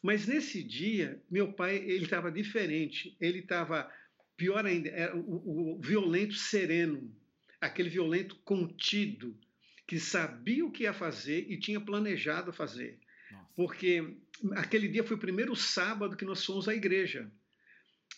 Mas 0.00 0.28
nesse 0.28 0.62
dia, 0.62 1.20
meu 1.28 1.52
pai 1.52 1.76
ele 1.76 2.04
estava 2.04 2.30
diferente. 2.30 3.16
Ele 3.20 3.40
estava 3.40 3.90
pior 4.36 4.64
ainda, 4.64 4.88
era 4.90 5.16
o, 5.16 5.74
o 5.74 5.80
violento 5.80 6.34
sereno, 6.34 7.12
aquele 7.60 7.90
violento 7.90 8.36
contido 8.44 9.36
que 9.84 9.98
sabia 9.98 10.64
o 10.64 10.70
que 10.70 10.84
ia 10.84 10.92
fazer 10.92 11.44
e 11.50 11.58
tinha 11.58 11.80
planejado 11.80 12.52
fazer. 12.52 13.00
Nossa. 13.32 13.46
Porque 13.56 14.14
aquele 14.52 14.86
dia 14.86 15.02
foi 15.02 15.16
o 15.16 15.20
primeiro 15.20 15.56
sábado 15.56 16.16
que 16.16 16.24
nós 16.24 16.44
fomos 16.44 16.68
à 16.68 16.74
igreja. 16.74 17.28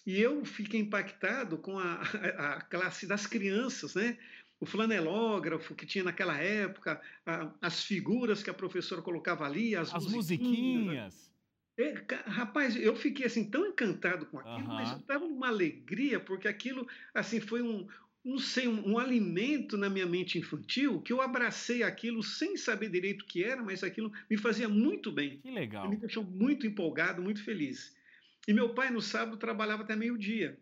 E 0.06 0.20
eu 0.20 0.44
fiquei 0.44 0.80
impactado 0.80 1.59
com 1.59 1.78
a, 1.78 2.00
a, 2.02 2.61
classe 2.62 3.06
das 3.06 3.26
crianças, 3.26 3.94
né? 3.94 4.16
o 4.61 4.66
flanelógrafo 4.66 5.75
que 5.75 5.87
tinha 5.87 6.04
naquela 6.04 6.37
época, 6.37 7.00
a, 7.25 7.50
as 7.62 7.82
figuras 7.82 8.42
que 8.42 8.50
a 8.50 8.54
professora 8.54 9.00
colocava 9.00 9.44
ali, 9.47 9.75
as, 9.75 9.92
as 9.94 10.06
musiquinhas. 10.06 11.30
É, 11.78 11.94
rapaz, 12.26 12.76
eu 12.76 12.94
fiquei 12.94 13.25
assim 13.25 13.42
tão 13.42 13.66
encantado 13.66 14.26
com 14.26 14.38
aquilo, 14.38 14.68
uhum. 14.68 14.75
mas 14.75 14.90
eu 14.90 14.99
estava 14.99 15.26
numa 15.26 15.49
alegria 15.49 16.20
porque 16.20 16.47
aquilo 16.47 16.87
assim 17.14 17.40
foi 17.40 17.62
um, 17.62 17.88
não 18.23 18.38
sei, 18.38 18.68
um, 18.68 18.90
um, 18.90 18.99
alimento 18.99 19.78
na 19.78 19.88
minha 19.88 20.04
mente 20.04 20.38
infantil 20.38 21.00
que 21.00 21.11
eu 21.11 21.23
abracei 21.23 21.82
aquilo 21.82 22.23
sem 22.23 22.54
saber 22.59 22.90
direito 22.90 23.23
o 23.23 23.26
que 23.26 23.42
era, 23.42 23.62
mas 23.62 23.82
aquilo 23.82 24.12
me 24.28 24.37
fazia 24.37 24.68
muito 24.68 25.11
bem. 25.11 25.38
Que 25.38 25.50
legal. 25.50 25.88
Me 25.88 25.97
deixou 25.97 26.23
muito 26.23 26.66
empolgado, 26.66 27.23
muito 27.23 27.42
feliz. 27.42 27.97
E 28.50 28.52
meu 28.52 28.71
pai 28.71 28.90
no 28.90 29.00
sábado 29.00 29.37
trabalhava 29.37 29.85
até 29.85 29.95
meio-dia. 29.95 30.59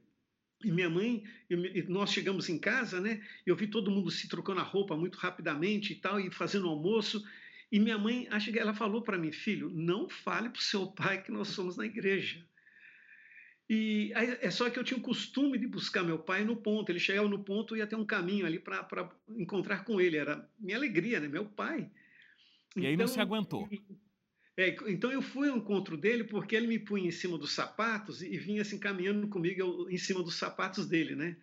E 0.63 0.71
minha 0.71 0.91
mãe, 0.91 1.25
eu, 1.49 1.59
nós 1.89 2.13
chegamos 2.13 2.51
em 2.51 2.59
casa, 2.59 3.01
né? 3.01 3.27
Eu 3.47 3.57
vi 3.57 3.67
todo 3.67 3.91
mundo 3.91 4.11
se 4.11 4.29
trocando 4.29 4.61
a 4.61 4.63
roupa 4.63 4.95
muito 4.95 5.17
rapidamente 5.17 5.95
e 5.95 5.97
tal, 5.97 6.21
e 6.21 6.31
fazendo 6.31 6.69
almoço. 6.69 7.27
E 7.73 7.81
minha 7.81 7.97
mãe, 7.97 8.29
acho 8.31 8.53
que 8.53 8.59
ela 8.59 8.75
falou 8.75 9.01
para 9.01 9.17
mim, 9.17 9.33
filho, 9.33 9.71
não 9.71 10.07
fale 10.07 10.51
para 10.51 10.59
o 10.61 10.63
seu 10.63 10.89
pai 10.89 11.23
que 11.23 11.33
nós 11.33 11.49
somos 11.49 11.79
na 11.79 11.87
igreja. 11.87 12.45
E 13.71 14.13
é 14.15 14.51
só 14.51 14.69
que 14.69 14.79
eu 14.79 14.85
tinha 14.85 14.99
o 14.99 15.03
costume 15.03 15.57
de 15.57 15.67
buscar 15.67 16.03
meu 16.03 16.19
pai 16.19 16.45
no 16.45 16.57
ponto. 16.57 16.93
Ele 16.93 17.01
chegava 17.01 17.27
no 17.27 17.43
ponto 17.43 17.75
e 17.75 17.79
ia 17.79 17.87
ter 17.87 17.97
um 17.97 18.05
caminho 18.05 18.45
ali 18.45 18.59
para 18.59 19.11
encontrar 19.31 19.83
com 19.85 19.99
ele. 19.99 20.19
Era 20.19 20.47
minha 20.59 20.77
alegria, 20.77 21.21
né? 21.21 21.27
Meu 21.27 21.47
pai. 21.47 21.91
E 22.77 22.81
então, 22.81 22.91
aí 22.91 22.97
não 22.99 23.07
se 23.07 23.15
então, 23.15 23.25
aguentou. 23.25 23.67
É, 24.59 24.77
então 24.89 25.13
eu 25.13 25.23
fui 25.23 25.49
ao 25.49 25.57
encontro 25.57 25.97
dele 25.97 26.25
porque 26.25 26.57
ele 26.57 26.67
me 26.67 26.81
punha 26.81 27.07
em 27.07 27.13
cima 27.13 27.39
dos 27.39 27.53
sapatos 27.53 28.23
e 28.23 28.37
vinha 28.37 28.63
assim 28.63 28.77
caminhando 28.77 29.29
comigo 29.29 29.61
eu, 29.61 29.89
em 29.89 29.97
cima 29.97 30.21
dos 30.21 30.35
sapatos 30.35 30.85
dele, 30.89 31.15
né? 31.15 31.37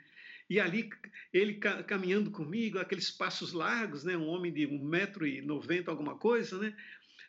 E 0.50 0.60
ali 0.60 0.90
ele 1.32 1.54
caminhando 1.54 2.30
comigo, 2.30 2.78
aqueles 2.78 3.10
passos 3.10 3.54
largos, 3.54 4.04
né? 4.04 4.18
Um 4.18 4.28
homem 4.28 4.52
de 4.52 4.68
1,90m, 4.68 5.88
alguma 5.88 6.18
coisa, 6.18 6.60
né? 6.60 6.76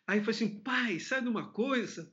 Aí 0.09 0.21
foi 0.25 0.33
assim, 0.33 0.59
pai, 0.59 0.99
sabe 0.99 1.29
uma 1.29 1.53
coisa? 1.53 2.13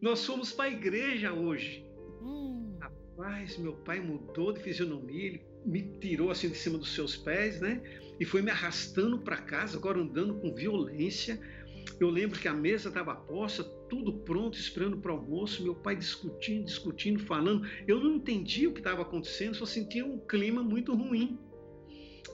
Nós 0.00 0.24
fomos 0.24 0.52
para 0.52 0.66
a 0.66 0.72
igreja 0.72 1.32
hoje. 1.32 1.84
Hum. 2.22 2.78
Rapaz, 2.80 3.58
meu 3.58 3.72
pai 3.78 3.98
mudou 3.98 4.52
de 4.52 4.62
fisionomia, 4.62 5.26
ele 5.26 5.42
me 5.66 5.82
tirou 5.98 6.30
assim 6.30 6.50
de 6.50 6.56
cima 6.56 6.78
dos 6.78 6.94
seus 6.94 7.16
pés, 7.16 7.60
né? 7.60 7.82
E 8.20 8.24
foi 8.24 8.42
me 8.42 8.50
arrastando 8.52 9.18
para 9.18 9.38
casa, 9.38 9.76
agora 9.76 9.98
andando 9.98 10.38
com 10.40 10.54
violência 10.54 11.40
eu 12.00 12.10
lembro 12.10 12.38
que 12.38 12.46
a 12.46 12.54
mesa 12.54 12.88
estava 12.88 13.14
posta, 13.14 13.64
tudo 13.88 14.12
pronto, 14.12 14.58
esperando 14.58 14.98
para 14.98 15.12
o 15.12 15.16
almoço, 15.16 15.62
meu 15.62 15.74
pai 15.74 15.96
discutindo, 15.96 16.64
discutindo, 16.64 17.20
falando. 17.20 17.66
Eu 17.86 18.00
não 18.00 18.16
entendia 18.16 18.68
o 18.68 18.72
que 18.72 18.80
estava 18.80 19.02
acontecendo, 19.02 19.54
só 19.54 19.66
sentia 19.66 20.04
um 20.04 20.18
clima 20.18 20.62
muito 20.62 20.94
ruim. 20.94 21.38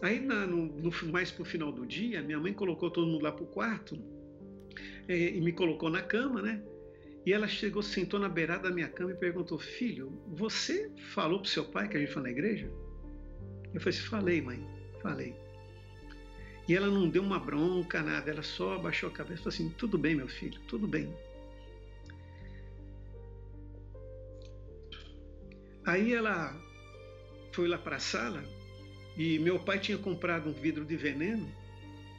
Aí, 0.03 0.21
na, 0.21 0.47
no, 0.47 0.67
no, 0.67 0.91
mais 1.11 1.31
para 1.31 1.43
o 1.43 1.45
final 1.45 1.73
do 1.73 1.87
dia, 1.87 2.23
minha 2.23 2.39
mãe 2.39 2.53
colocou 2.53 2.91
todo 2.91 3.07
mundo 3.07 3.23
lá 3.23 3.33
para 3.33 3.45
o 3.45 3.47
quarto 3.47 3.99
é, 5.09 5.31
e 5.31 5.41
me 5.41 5.53
colocou 5.53 5.89
na 5.89 6.03
cama, 6.03 6.43
né? 6.43 6.63
E 7.25 7.33
ela 7.33 7.49
chegou, 7.49 7.83
sentou 7.83 8.21
na 8.21 8.29
beirada 8.29 8.69
da 8.69 8.75
minha 8.75 8.89
cama 8.89 9.13
e 9.13 9.15
perguntou: 9.15 9.59
Filho, 9.59 10.13
você 10.29 10.91
falou 11.15 11.39
para 11.39 11.47
o 11.47 11.51
seu 11.51 11.65
pai 11.65 11.89
que 11.89 11.97
a 11.97 12.01
gente 12.01 12.13
foi 12.13 12.23
na 12.23 12.31
igreja? 12.31 12.71
Eu 13.73 13.81
falei 13.81 13.99
Falei, 13.99 14.43
mãe, 14.43 14.67
falei. 15.01 15.44
E 16.67 16.75
ela 16.75 16.87
não 16.87 17.09
deu 17.09 17.23
uma 17.23 17.39
bronca, 17.39 18.03
nada, 18.03 18.31
ela 18.31 18.43
só 18.43 18.75
abaixou 18.75 19.09
a 19.11 19.13
cabeça 19.13 19.35
e 19.35 19.45
falou 19.45 19.55
assim: 19.55 19.71
tudo 19.71 19.99
bem, 19.99 20.15
meu 20.15 20.29
filho, 20.29 20.61
tudo 20.67 20.87
bem. 20.87 21.15
Aí 25.85 26.15
ela 26.15 26.59
foi 27.53 27.69
lá 27.69 27.77
para 27.77 27.97
a 27.97 28.01
sala 28.01 28.43
e 29.17 29.39
meu 29.39 29.59
pai 29.61 29.79
tinha 29.79 29.99
comprado 29.99 30.49
um 30.49 30.53
vidro 30.53 30.85
de 30.85 30.97
veneno 30.97 31.47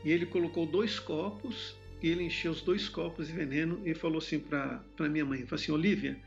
e 0.03 0.11
ele 0.11 0.27
colocou 0.27 0.67
dois 0.67 0.99
copos 0.99 1.75
e 2.01 2.09
ele 2.09 2.23
encheu 2.23 2.51
os 2.51 2.61
dois 2.61 2.87
copos 2.87 3.27
de 3.27 3.33
veneno 3.33 3.81
e 3.83 3.95
falou 3.95 4.19
assim 4.19 4.39
para 4.39 5.09
minha 5.09 5.25
mãe: 5.25 5.45
falou 5.47 5.61
assim, 5.61 5.71
Olivia, 5.71 6.21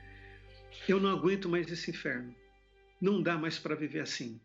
eu 0.89 0.99
não 0.99 1.11
aguento 1.11 1.49
mais 1.49 1.71
esse 1.71 1.91
inferno. 1.93 2.35
Não 3.01 3.23
dá 3.23 3.39
mais 3.39 3.57
para 3.57 3.77
viver 3.77 4.01
assim. 4.01 4.41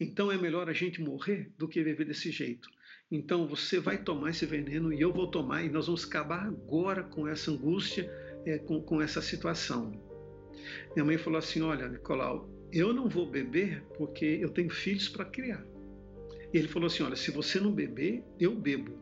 Então 0.00 0.32
é 0.32 0.38
melhor 0.38 0.68
a 0.70 0.72
gente 0.72 1.02
morrer 1.02 1.52
do 1.58 1.68
que 1.68 1.82
viver 1.82 2.06
desse 2.06 2.30
jeito. 2.30 2.70
Então 3.14 3.46
você 3.46 3.78
vai 3.78 3.96
tomar 3.96 4.30
esse 4.30 4.44
veneno 4.44 4.92
e 4.92 5.00
eu 5.00 5.12
vou 5.12 5.28
tomar, 5.28 5.62
e 5.62 5.68
nós 5.68 5.86
vamos 5.86 6.04
acabar 6.04 6.48
agora 6.48 7.04
com 7.04 7.28
essa 7.28 7.48
angústia, 7.48 8.12
é, 8.44 8.58
com, 8.58 8.82
com 8.82 9.00
essa 9.00 9.22
situação. 9.22 9.92
Minha 10.96 11.04
mãe 11.04 11.16
falou 11.16 11.38
assim: 11.38 11.62
Olha, 11.62 11.88
Nicolau, 11.88 12.50
eu 12.72 12.92
não 12.92 13.08
vou 13.08 13.24
beber 13.24 13.84
porque 13.96 14.24
eu 14.40 14.48
tenho 14.48 14.68
filhos 14.68 15.08
para 15.08 15.24
criar. 15.24 15.64
E 16.52 16.58
ele 16.58 16.66
falou 16.66 16.88
assim: 16.88 17.04
Olha, 17.04 17.14
se 17.14 17.30
você 17.30 17.60
não 17.60 17.70
beber, 17.70 18.24
eu 18.40 18.52
bebo. 18.52 18.98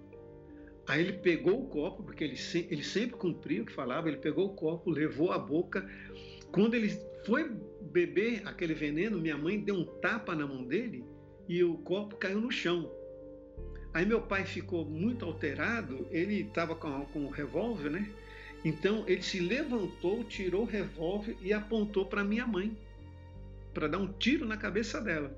Aí 0.87 1.01
ele 1.01 1.15
pegou 1.15 1.63
o 1.63 1.69
copo, 1.69 2.03
porque 2.03 2.23
ele, 2.23 2.37
ele 2.71 2.85
sempre 2.85 3.17
cumpria 3.17 3.63
o 3.63 3.65
que 3.65 3.73
falava, 3.73 4.09
ele 4.09 4.19
pegou 4.19 4.49
o 4.49 4.55
copo, 4.55 4.91
levou 4.91 5.33
a 5.33 5.39
boca. 5.39 5.89
Quando 6.53 6.75
ele 6.75 6.91
foi 7.25 7.51
beber 7.81 8.43
aquele 8.45 8.75
veneno, 8.75 9.19
minha 9.19 9.39
mãe 9.39 9.59
deu 9.59 9.75
um 9.75 9.87
tapa 9.87 10.35
na 10.35 10.47
mão 10.47 10.65
dele 10.65 11.03
e 11.49 11.65
o 11.65 11.79
copo 11.79 12.17
caiu 12.17 12.43
no 12.43 12.51
chão. 12.51 12.93
Aí 13.95 14.07
meu 14.07 14.23
pai 14.23 14.45
ficou 14.45 14.85
muito 14.85 15.25
alterado, 15.25 16.07
ele 16.11 16.43
estava 16.43 16.75
com, 16.75 17.05
com 17.07 17.27
o 17.27 17.31
revólver, 17.31 17.91
né? 17.91 18.09
Então 18.65 19.05
ele 19.07 19.23
se 19.23 19.41
levantou, 19.41 20.25
tirou 20.25 20.63
o 20.63 20.67
revólver 20.67 21.37
e 21.43 21.53
apontou 21.53 22.07
para 22.07 22.25
minha 22.25 22.47
mãe, 22.47 22.77
para 23.75 23.89
dar 23.89 23.99
um 23.99 24.11
tiro 24.13 24.47
na 24.47 24.57
cabeça 24.57 25.01
dela. 25.01 25.37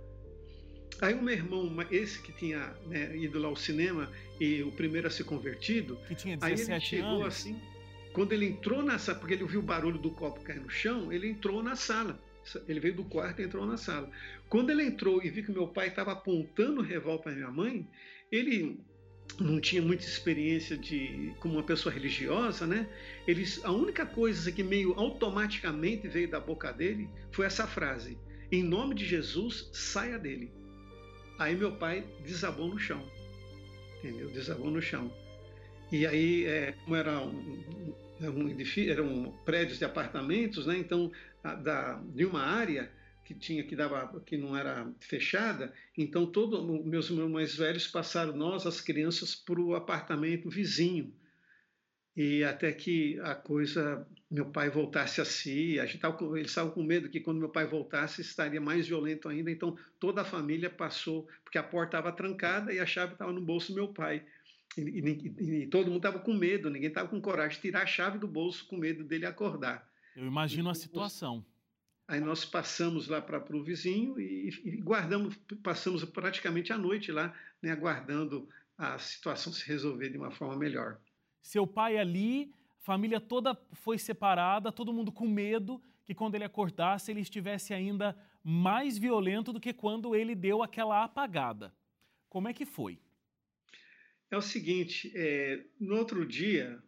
Aí 1.00 1.14
o 1.14 1.22
meu 1.22 1.34
irmão, 1.34 1.74
esse 1.90 2.20
que 2.22 2.32
tinha 2.32 2.74
né, 2.86 3.16
ido 3.16 3.38
lá 3.38 3.48
ao 3.48 3.56
cinema 3.56 4.10
e 4.38 4.62
o 4.62 4.70
primeiro 4.70 5.08
a 5.08 5.10
ser 5.10 5.24
convertido, 5.24 5.96
que 6.06 6.14
tinha 6.14 6.36
17 6.36 6.70
aí 6.70 6.76
ele 6.76 6.80
chegou 6.80 7.22
anos. 7.22 7.26
assim, 7.26 7.60
quando 8.12 8.32
ele 8.32 8.46
entrou 8.46 8.82
na 8.82 8.98
sala, 8.98 9.18
porque 9.18 9.34
ele 9.34 9.42
ouviu 9.42 9.60
o 9.60 9.62
barulho 9.62 9.98
do 9.98 10.10
copo 10.10 10.40
cair 10.42 10.60
no 10.60 10.70
chão, 10.70 11.12
ele 11.12 11.28
entrou 11.28 11.62
na 11.62 11.74
sala. 11.74 12.20
Ele 12.68 12.78
veio 12.78 12.94
do 12.94 13.04
quarto 13.04 13.40
e 13.40 13.44
entrou 13.44 13.66
na 13.66 13.76
sala. 13.76 14.08
Quando 14.48 14.70
ele 14.70 14.84
entrou 14.84 15.22
e 15.24 15.30
viu 15.30 15.44
que 15.44 15.50
meu 15.50 15.66
pai 15.66 15.88
estava 15.88 16.12
apontando 16.12 16.80
o 16.80 16.84
revólver 16.84 17.22
para 17.22 17.32
minha 17.32 17.50
mãe, 17.50 17.88
ele 18.30 18.80
não 19.40 19.60
tinha 19.60 19.82
muita 19.82 20.04
experiência 20.04 20.76
de 20.76 21.34
como 21.40 21.54
uma 21.54 21.62
pessoa 21.62 21.92
religiosa, 21.92 22.66
né? 22.66 22.88
Ele, 23.26 23.44
a 23.64 23.72
única 23.72 24.06
coisa 24.06 24.52
que 24.52 24.62
meio 24.62 24.92
automaticamente 24.94 26.06
veio 26.06 26.30
da 26.30 26.38
boca 26.38 26.72
dele 26.72 27.08
foi 27.32 27.46
essa 27.46 27.66
frase: 27.66 28.18
"Em 28.50 28.62
nome 28.62 28.94
de 28.94 29.04
Jesus, 29.04 29.70
saia 29.72 30.18
dele". 30.18 30.52
Aí 31.38 31.56
meu 31.56 31.76
pai 31.76 32.06
desabou 32.24 32.68
no 32.68 32.78
chão, 32.78 33.04
entendeu? 33.98 34.30
Desabou 34.30 34.70
no 34.70 34.80
chão. 34.80 35.12
E 35.90 36.06
aí, 36.06 36.44
é, 36.44 36.72
como 36.84 36.96
era 36.96 37.20
um, 37.20 37.62
um 38.20 38.48
edifício, 38.48 38.92
eram 38.92 39.32
prédios 39.44 39.78
de 39.78 39.84
apartamentos, 39.84 40.66
né? 40.66 40.78
Então, 40.78 41.10
a, 41.42 41.54
da, 41.54 42.00
de 42.14 42.24
uma 42.24 42.42
área 42.42 42.90
que 43.24 43.34
tinha 43.34 43.64
que 43.64 43.74
dava 43.74 44.20
que 44.20 44.36
não 44.36 44.56
era 44.56 44.90
fechada, 45.00 45.72
então 45.96 46.26
todos 46.26 46.62
meus 46.84 47.08
irmãos 47.08 47.30
mais 47.30 47.56
velhos 47.56 47.86
passaram 47.86 48.36
nós 48.36 48.66
as 48.66 48.80
crianças 48.80 49.34
para 49.34 49.60
o 49.60 49.74
apartamento 49.74 50.50
vizinho 50.50 51.12
e 52.16 52.44
até 52.44 52.72
que 52.72 53.18
a 53.20 53.34
coisa 53.34 54.06
meu 54.30 54.46
pai 54.46 54.70
voltasse 54.70 55.20
a 55.20 55.24
si, 55.24 55.80
a 55.80 55.86
gente 55.86 55.98
tava, 55.98 56.38
eles 56.38 56.50
estavam 56.50 56.72
com 56.72 56.82
medo 56.82 57.08
que 57.08 57.20
quando 57.20 57.38
meu 57.38 57.48
pai 57.48 57.66
voltasse 57.66 58.20
estaria 58.20 58.60
mais 58.60 58.86
violento 58.86 59.28
ainda, 59.28 59.50
então 59.50 59.76
toda 59.98 60.22
a 60.22 60.24
família 60.24 60.70
passou 60.70 61.28
porque 61.42 61.58
a 61.58 61.62
porta 61.62 61.96
estava 61.96 62.14
trancada 62.14 62.72
e 62.72 62.78
a 62.78 62.86
chave 62.86 63.14
estava 63.14 63.32
no 63.32 63.40
bolso 63.40 63.72
do 63.72 63.76
meu 63.76 63.88
pai. 63.88 64.24
E, 64.76 64.80
e, 64.80 65.62
e 65.62 65.66
todo 65.66 65.86
mundo 65.86 65.98
estava 65.98 66.18
com 66.18 66.32
medo, 66.32 66.70
ninguém 66.70 66.88
estava 66.88 67.08
com 67.08 67.20
coragem 67.20 67.56
de 67.56 67.62
tirar 67.62 67.82
a 67.82 67.86
chave 67.86 68.18
do 68.18 68.28
bolso 68.28 68.66
com 68.66 68.76
medo 68.76 69.04
dele 69.04 69.26
acordar. 69.26 69.88
Eu 70.16 70.26
imagino 70.26 70.70
a 70.70 70.74
situação. 70.74 71.44
Aí 72.06 72.20
nós 72.20 72.44
passamos 72.44 73.08
lá 73.08 73.20
para 73.20 73.56
o 73.56 73.64
vizinho 73.64 74.20
e, 74.20 74.50
e, 74.64 74.76
guardamos, 74.82 75.36
passamos 75.62 76.04
praticamente 76.04 76.72
a 76.72 76.78
noite 76.78 77.10
lá, 77.10 77.34
né, 77.62 77.70
aguardando 77.70 78.48
a 78.76 78.98
situação 78.98 79.52
se 79.52 79.66
resolver 79.66 80.10
de 80.10 80.18
uma 80.18 80.30
forma 80.30 80.56
melhor. 80.56 80.98
Seu 81.42 81.66
pai 81.66 81.96
ali, 81.96 82.52
família 82.80 83.20
toda 83.20 83.58
foi 83.72 83.98
separada, 83.98 84.70
todo 84.70 84.92
mundo 84.92 85.10
com 85.10 85.26
medo 85.26 85.80
que 86.04 86.14
quando 86.14 86.34
ele 86.34 86.44
acordasse 86.44 87.10
ele 87.10 87.20
estivesse 87.20 87.72
ainda 87.72 88.16
mais 88.42 88.98
violento 88.98 89.52
do 89.52 89.60
que 89.60 89.72
quando 89.72 90.14
ele 90.14 90.34
deu 90.34 90.62
aquela 90.62 91.02
apagada. 91.04 91.72
Como 92.28 92.48
é 92.48 92.52
que 92.52 92.66
foi? 92.66 92.98
É 94.30 94.36
o 94.36 94.42
seguinte, 94.42 95.10
é, 95.14 95.64
no 95.80 95.96
outro 95.96 96.26
dia 96.26 96.82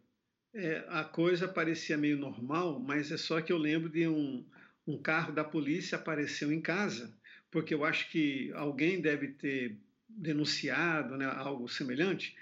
é, 0.53 0.85
a 0.89 1.03
coisa 1.03 1.47
parecia 1.47 1.97
meio 1.97 2.17
normal, 2.17 2.79
mas 2.79 3.11
é 3.11 3.17
só 3.17 3.41
que 3.41 3.51
eu 3.51 3.57
lembro 3.57 3.89
de 3.89 4.07
um, 4.07 4.45
um 4.87 4.97
carro 4.97 5.33
da 5.33 5.43
polícia 5.43 5.97
apareceu 5.97 6.51
em 6.51 6.61
casa, 6.61 7.13
porque 7.51 7.73
eu 7.73 7.83
acho 7.83 8.09
que 8.09 8.51
alguém 8.53 9.01
deve 9.01 9.27
ter 9.27 9.77
denunciado 10.07 11.17
né, 11.17 11.25
algo 11.25 11.67
semelhante, 11.67 12.35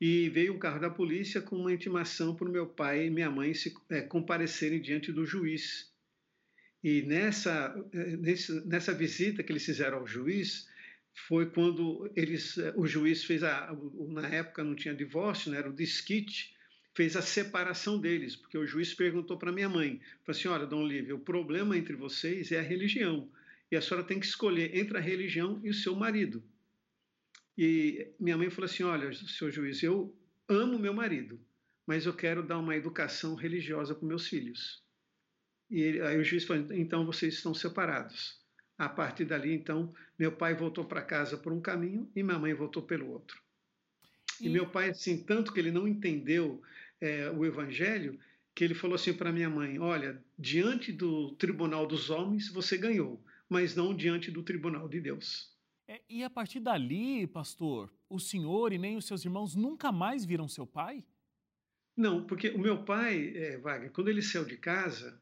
e 0.00 0.30
veio 0.30 0.54
um 0.54 0.58
carro 0.58 0.80
da 0.80 0.88
polícia 0.88 1.42
com 1.42 1.56
uma 1.56 1.72
intimação 1.72 2.34
para 2.34 2.48
o 2.48 2.50
meu 2.50 2.66
pai 2.66 3.06
e 3.06 3.10
minha 3.10 3.30
mãe 3.30 3.52
se 3.52 3.74
é, 3.90 4.00
comparecerem 4.00 4.80
diante 4.80 5.12
do 5.12 5.26
juiz. 5.26 5.92
E 6.82 7.02
nessa, 7.02 7.74
é, 7.92 8.16
nessa 8.64 8.94
visita 8.94 9.42
que 9.42 9.52
eles 9.52 9.66
fizeram 9.66 9.98
ao 9.98 10.06
juiz, 10.06 10.70
foi 11.28 11.50
quando 11.50 12.10
eles, 12.16 12.56
o 12.76 12.86
juiz 12.86 13.24
fez 13.24 13.42
a, 13.42 13.76
na 14.08 14.26
época 14.28 14.64
não 14.64 14.74
tinha 14.74 14.94
divórcio, 14.94 15.50
né, 15.50 15.58
era 15.58 15.68
o 15.68 15.74
disquite, 15.74 16.56
fez 16.94 17.16
a 17.16 17.22
separação 17.22 17.98
deles, 17.98 18.36
porque 18.36 18.58
o 18.58 18.66
juiz 18.66 18.92
perguntou 18.94 19.38
para 19.38 19.52
minha 19.52 19.68
mãe, 19.68 20.00
falou 20.24 20.38
assim, 20.38 20.48
olha, 20.48 20.66
Dom 20.66 20.86
Lívia, 20.86 21.14
o 21.14 21.20
problema 21.20 21.76
entre 21.76 21.94
vocês 21.94 22.50
é 22.52 22.58
a 22.58 22.62
religião, 22.62 23.30
e 23.70 23.76
a 23.76 23.82
senhora 23.82 24.06
tem 24.06 24.18
que 24.18 24.26
escolher 24.26 24.76
entre 24.76 24.98
a 24.98 25.00
religião 25.00 25.60
e 25.62 25.70
o 25.70 25.74
seu 25.74 25.94
marido. 25.94 26.42
E 27.56 28.08
minha 28.18 28.36
mãe 28.36 28.50
falou 28.50 28.64
assim, 28.64 28.82
olha, 28.82 29.12
seu 29.12 29.50
juiz, 29.50 29.82
eu 29.82 30.16
amo 30.48 30.78
meu 30.78 30.92
marido, 30.92 31.40
mas 31.86 32.06
eu 32.06 32.14
quero 32.14 32.42
dar 32.42 32.58
uma 32.58 32.76
educação 32.76 33.34
religiosa 33.34 33.94
para 33.94 34.08
meus 34.08 34.26
filhos. 34.26 34.82
E 35.70 36.00
aí 36.00 36.18
o 36.18 36.24
juiz 36.24 36.44
falou, 36.44 36.72
então 36.72 37.06
vocês 37.06 37.34
estão 37.34 37.54
separados. 37.54 38.40
A 38.76 38.88
partir 38.88 39.26
dali, 39.26 39.52
então, 39.52 39.94
meu 40.18 40.32
pai 40.32 40.54
voltou 40.54 40.84
para 40.84 41.02
casa 41.02 41.36
por 41.36 41.52
um 41.52 41.60
caminho 41.60 42.10
e 42.16 42.22
minha 42.22 42.38
mãe 42.38 42.54
voltou 42.54 42.82
pelo 42.82 43.10
outro. 43.10 43.40
E, 44.40 44.46
e 44.46 44.50
meu 44.50 44.68
pai, 44.68 44.90
assim, 44.90 45.22
tanto 45.22 45.52
que 45.52 45.60
ele 45.60 45.70
não 45.70 45.86
entendeu 45.86 46.62
é, 47.00 47.30
o 47.30 47.44
evangelho, 47.44 48.18
que 48.54 48.64
ele 48.64 48.74
falou 48.74 48.94
assim 48.94 49.12
para 49.12 49.32
minha 49.32 49.48
mãe: 49.48 49.78
Olha, 49.78 50.22
diante 50.38 50.92
do 50.92 51.32
tribunal 51.32 51.86
dos 51.86 52.10
homens 52.10 52.48
você 52.48 52.76
ganhou, 52.76 53.22
mas 53.48 53.74
não 53.74 53.94
diante 53.94 54.30
do 54.30 54.42
tribunal 54.42 54.88
de 54.88 55.00
Deus. 55.00 55.50
É, 55.88 56.00
e 56.08 56.22
a 56.22 56.30
partir 56.30 56.60
dali, 56.60 57.26
pastor, 57.26 57.92
o 58.08 58.20
senhor 58.20 58.72
e 58.72 58.78
nem 58.78 58.96
os 58.96 59.06
seus 59.06 59.24
irmãos 59.24 59.56
nunca 59.56 59.90
mais 59.90 60.24
viram 60.24 60.46
seu 60.46 60.66
pai? 60.66 61.04
Não, 61.96 62.24
porque 62.24 62.50
o 62.50 62.58
meu 62.58 62.84
pai, 62.84 63.32
é, 63.36 63.58
Wagner, 63.58 63.90
quando 63.90 64.08
ele 64.08 64.22
saiu 64.22 64.44
de 64.44 64.56
casa, 64.56 65.20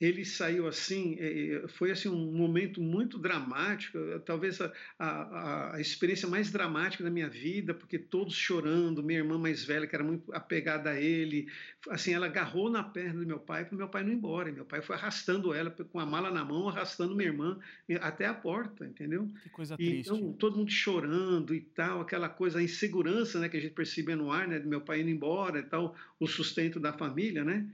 ele 0.00 0.24
saiu 0.24 0.66
assim, 0.66 1.16
é, 1.20 1.56
é, 1.56 1.68
foi 1.68 1.90
assim 1.90 2.08
um 2.08 2.32
momento 2.32 2.80
muito 2.80 3.18
dramático, 3.18 3.98
talvez 4.24 4.58
a, 4.58 4.72
a, 4.98 5.76
a, 5.76 5.80
experiência 5.80 6.26
mais 6.26 6.50
dramática 6.50 7.04
da 7.04 7.10
minha 7.10 7.28
vida, 7.28 7.74
porque 7.74 7.98
todos 7.98 8.34
chorando, 8.34 9.02
minha 9.02 9.18
irmã 9.18 9.36
mais 9.36 9.62
velha, 9.62 9.86
que 9.86 9.94
era 9.94 10.02
muito 10.02 10.32
apegada 10.32 10.90
a 10.90 10.98
ele, 10.98 11.48
assim, 11.90 12.14
ela 12.14 12.26
agarrou 12.26 12.70
na 12.70 12.82
perna 12.82 13.20
do 13.20 13.26
meu 13.26 13.38
pai 13.38 13.66
para 13.66 13.76
meu 13.76 13.88
pai 13.88 14.02
não 14.02 14.10
ir 14.10 14.14
embora, 14.14 14.48
e 14.48 14.52
meu 14.52 14.64
pai 14.64 14.80
foi 14.80 14.96
arrastando 14.96 15.52
ela 15.52 15.70
com 15.70 16.00
a 16.00 16.06
mala 16.06 16.30
na 16.30 16.44
mão, 16.44 16.70
arrastando 16.70 17.14
minha 17.14 17.28
irmã 17.28 17.58
até 18.00 18.24
a 18.24 18.32
porta, 18.32 18.86
entendeu? 18.86 19.28
Que 19.42 19.50
coisa 19.50 19.74
e, 19.78 19.84
triste. 19.84 20.10
Então, 20.10 20.32
todo 20.32 20.56
mundo 20.56 20.70
chorando 20.70 21.54
e 21.54 21.60
tal, 21.60 22.00
aquela 22.00 22.28
coisa, 22.28 22.58
a 22.58 22.62
insegurança, 22.62 23.38
né, 23.38 23.50
que 23.50 23.56
a 23.58 23.60
gente 23.60 23.74
percebia 23.74 24.16
no 24.16 24.32
ar, 24.32 24.48
né, 24.48 24.58
do 24.58 24.68
meu 24.68 24.80
pai 24.80 25.02
indo 25.02 25.10
embora 25.10 25.58
e 25.58 25.64
tal, 25.64 25.94
o 26.18 26.26
sustento 26.26 26.80
da 26.80 26.92
família, 26.94 27.44
né? 27.44 27.66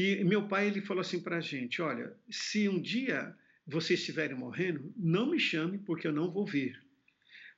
E 0.00 0.22
meu 0.22 0.46
pai 0.46 0.68
ele 0.68 0.80
falou 0.80 1.00
assim 1.00 1.20
para 1.20 1.38
a 1.38 1.40
gente: 1.40 1.82
olha, 1.82 2.14
se 2.30 2.68
um 2.68 2.80
dia 2.80 3.34
vocês 3.66 3.98
estiverem 3.98 4.36
morrendo, 4.36 4.92
não 4.96 5.28
me 5.28 5.40
chame 5.40 5.76
porque 5.76 6.06
eu 6.06 6.12
não 6.12 6.30
vou 6.30 6.46
vir. 6.46 6.80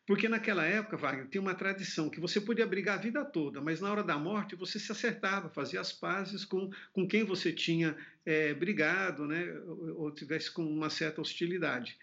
Porque 0.06 0.26
naquela 0.26 0.64
época, 0.64 0.96
Wagner, 0.96 1.28
tinha 1.28 1.42
uma 1.42 1.54
tradição 1.54 2.08
que 2.08 2.18
você 2.18 2.40
podia 2.40 2.66
brigar 2.66 2.98
a 2.98 3.02
vida 3.02 3.22
toda, 3.26 3.60
mas 3.60 3.82
na 3.82 3.92
hora 3.92 4.02
da 4.02 4.18
morte 4.18 4.56
você 4.56 4.78
se 4.78 4.90
acertava, 4.90 5.50
fazia 5.50 5.82
as 5.82 5.92
pazes 5.92 6.42
com, 6.46 6.70
com 6.94 7.06
quem 7.06 7.24
você 7.24 7.52
tinha 7.52 7.94
é, 8.24 8.54
brigado, 8.54 9.26
né, 9.26 9.52
ou, 9.66 10.04
ou 10.04 10.10
tivesse 10.10 10.50
com 10.50 10.64
uma 10.64 10.88
certa 10.88 11.20
hostilidade. 11.20 11.98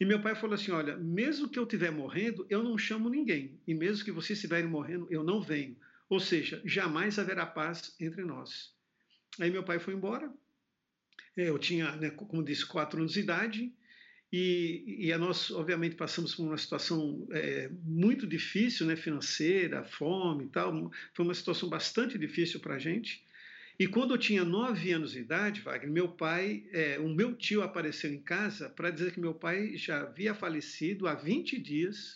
E 0.00 0.04
meu 0.04 0.22
pai 0.22 0.36
falou 0.36 0.54
assim: 0.54 0.70
olha, 0.70 0.96
mesmo 0.96 1.48
que 1.48 1.58
eu 1.58 1.64
estiver 1.64 1.90
morrendo, 1.90 2.46
eu 2.48 2.62
não 2.62 2.78
chamo 2.78 3.08
ninguém, 3.08 3.58
e 3.66 3.74
mesmo 3.74 4.04
que 4.04 4.12
vocês 4.12 4.38
estiverem 4.38 4.70
morrendo, 4.70 5.08
eu 5.10 5.24
não 5.24 5.42
venho. 5.42 5.76
Ou 6.08 6.20
seja, 6.20 6.62
jamais 6.64 7.18
haverá 7.18 7.44
paz 7.44 7.96
entre 7.98 8.24
nós. 8.24 8.72
Aí 9.40 9.50
meu 9.50 9.64
pai 9.64 9.78
foi 9.78 9.94
embora. 9.94 10.32
É, 11.36 11.48
eu 11.48 11.58
tinha, 11.58 11.94
né, 11.96 12.10
como 12.10 12.44
disse, 12.44 12.64
quatro 12.64 13.00
anos 13.00 13.14
de 13.14 13.20
idade. 13.20 13.72
E, 14.32 14.96
e 14.98 15.16
nós, 15.16 15.50
obviamente, 15.50 15.94
passamos 15.94 16.34
por 16.34 16.44
uma 16.44 16.58
situação 16.58 17.26
é, 17.30 17.70
muito 17.84 18.26
difícil, 18.26 18.86
né, 18.86 18.96
financeira, 18.96 19.84
fome 19.84 20.46
e 20.46 20.48
tal. 20.48 20.90
Foi 21.12 21.24
uma 21.24 21.34
situação 21.34 21.68
bastante 21.68 22.18
difícil 22.18 22.60
para 22.60 22.74
a 22.74 22.78
gente. 22.78 23.24
E 23.78 23.88
quando 23.88 24.14
eu 24.14 24.18
tinha 24.18 24.44
nove 24.44 24.92
anos 24.92 25.12
de 25.12 25.20
idade, 25.20 25.60
Wagner, 25.60 25.92
meu 25.92 26.08
pai, 26.08 26.64
é, 26.72 26.98
o 26.98 27.08
meu 27.08 27.34
tio 27.34 27.62
apareceu 27.62 28.12
em 28.12 28.20
casa 28.20 28.68
para 28.68 28.90
dizer 28.90 29.12
que 29.12 29.20
meu 29.20 29.34
pai 29.34 29.76
já 29.76 30.02
havia 30.02 30.32
falecido 30.34 31.08
há 31.08 31.14
20 31.14 31.60
dias, 31.60 32.14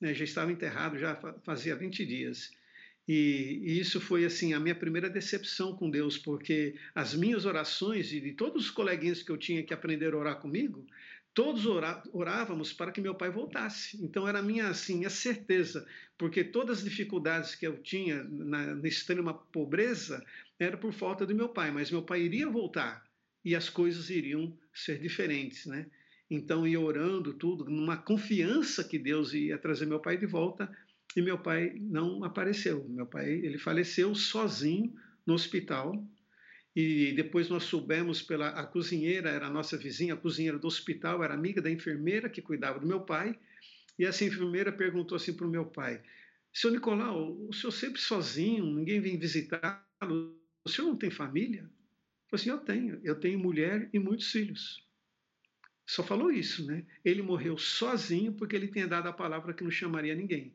né, 0.00 0.14
já 0.14 0.24
estava 0.24 0.50
enterrado 0.50 0.98
já 0.98 1.14
fazia 1.44 1.76
20 1.76 2.06
dias. 2.06 2.50
E, 3.08 3.62
e, 3.62 3.80
isso 3.80 3.98
foi 4.02 4.26
assim 4.26 4.52
a 4.52 4.60
minha 4.60 4.74
primeira 4.74 5.08
decepção 5.08 5.74
com 5.74 5.88
Deus, 5.88 6.18
porque 6.18 6.74
as 6.94 7.14
minhas 7.14 7.46
orações 7.46 8.12
e 8.12 8.20
de 8.20 8.32
todos 8.32 8.66
os 8.66 8.70
coleguinhas 8.70 9.22
que 9.22 9.32
eu 9.32 9.38
tinha 9.38 9.62
que 9.62 9.72
aprender 9.72 10.12
a 10.12 10.18
orar 10.18 10.38
comigo, 10.38 10.86
todos 11.32 11.64
orávamos 12.12 12.72
para 12.72 12.92
que 12.92 13.00
meu 13.00 13.14
pai 13.14 13.30
voltasse. 13.30 13.96
Então 14.04 14.28
era 14.28 14.42
minha 14.42 14.68
assim 14.68 15.06
a 15.06 15.10
certeza, 15.10 15.86
porque 16.18 16.44
todas 16.44 16.78
as 16.78 16.84
dificuldades 16.84 17.54
que 17.54 17.66
eu 17.66 17.78
tinha 17.78 18.22
na, 18.24 18.74
na 18.74 18.88
extrema 18.88 19.32
pobreza 19.32 20.22
era 20.58 20.76
por 20.76 20.92
falta 20.92 21.24
do 21.24 21.34
meu 21.34 21.48
pai, 21.48 21.70
mas 21.70 21.90
meu 21.90 22.02
pai 22.02 22.20
iria 22.20 22.48
voltar 22.50 23.02
e 23.42 23.54
as 23.56 23.70
coisas 23.70 24.10
iriam 24.10 24.52
ser 24.74 24.98
diferentes, 24.98 25.64
né? 25.64 25.86
Então 26.30 26.66
ia 26.66 26.78
orando 26.78 27.32
tudo, 27.32 27.64
numa 27.70 27.96
confiança 27.96 28.84
que 28.84 28.98
Deus 28.98 29.32
ia 29.32 29.56
trazer 29.56 29.86
meu 29.86 29.98
pai 29.98 30.18
de 30.18 30.26
volta 30.26 30.70
e 31.16 31.22
meu 31.22 31.38
pai 31.38 31.74
não 31.80 32.24
apareceu. 32.24 32.86
Meu 32.88 33.06
pai 33.06 33.28
ele 33.28 33.58
faleceu 33.58 34.14
sozinho 34.14 34.94
no 35.26 35.34
hospital 35.34 36.06
e 36.74 37.12
depois 37.12 37.48
nós 37.48 37.64
soubemos 37.64 38.22
pela 38.22 38.50
a 38.50 38.66
cozinheira 38.66 39.30
era 39.30 39.46
a 39.46 39.50
nossa 39.50 39.76
vizinha, 39.76 40.14
a 40.14 40.16
cozinheira 40.16 40.58
do 40.58 40.66
hospital 40.66 41.24
era 41.24 41.34
amiga 41.34 41.60
da 41.60 41.70
enfermeira 41.70 42.28
que 42.28 42.42
cuidava 42.42 42.78
do 42.78 42.86
meu 42.86 43.00
pai 43.00 43.38
e 43.98 44.04
essa 44.04 44.24
enfermeira 44.24 44.70
perguntou 44.70 45.16
assim 45.16 45.32
para 45.34 45.46
o 45.46 45.50
meu 45.50 45.66
pai: 45.66 46.02
"Seu 46.52 46.70
Nicolau, 46.70 47.36
o 47.48 47.52
senhor 47.52 47.72
sempre 47.72 48.00
sozinho, 48.00 48.64
ninguém 48.64 49.00
vem 49.00 49.18
visitá-lo, 49.18 50.38
o 50.64 50.68
senhor 50.68 50.88
não 50.88 50.96
tem 50.96 51.10
família?" 51.10 51.62
Eu 51.62 52.38
falei 52.38 52.40
assim: 52.40 52.50
"Eu 52.50 52.58
tenho, 52.58 53.00
eu 53.02 53.14
tenho 53.18 53.38
mulher 53.38 53.88
e 53.92 53.98
muitos 53.98 54.30
filhos." 54.30 54.86
Só 55.86 56.04
falou 56.04 56.30
isso, 56.30 56.66
né? 56.66 56.84
Ele 57.02 57.22
morreu 57.22 57.56
sozinho 57.56 58.34
porque 58.34 58.54
ele 58.54 58.68
tinha 58.68 58.86
dado 58.86 59.08
a 59.08 59.12
palavra 59.12 59.54
que 59.54 59.64
não 59.64 59.70
chamaria 59.70 60.14
ninguém. 60.14 60.54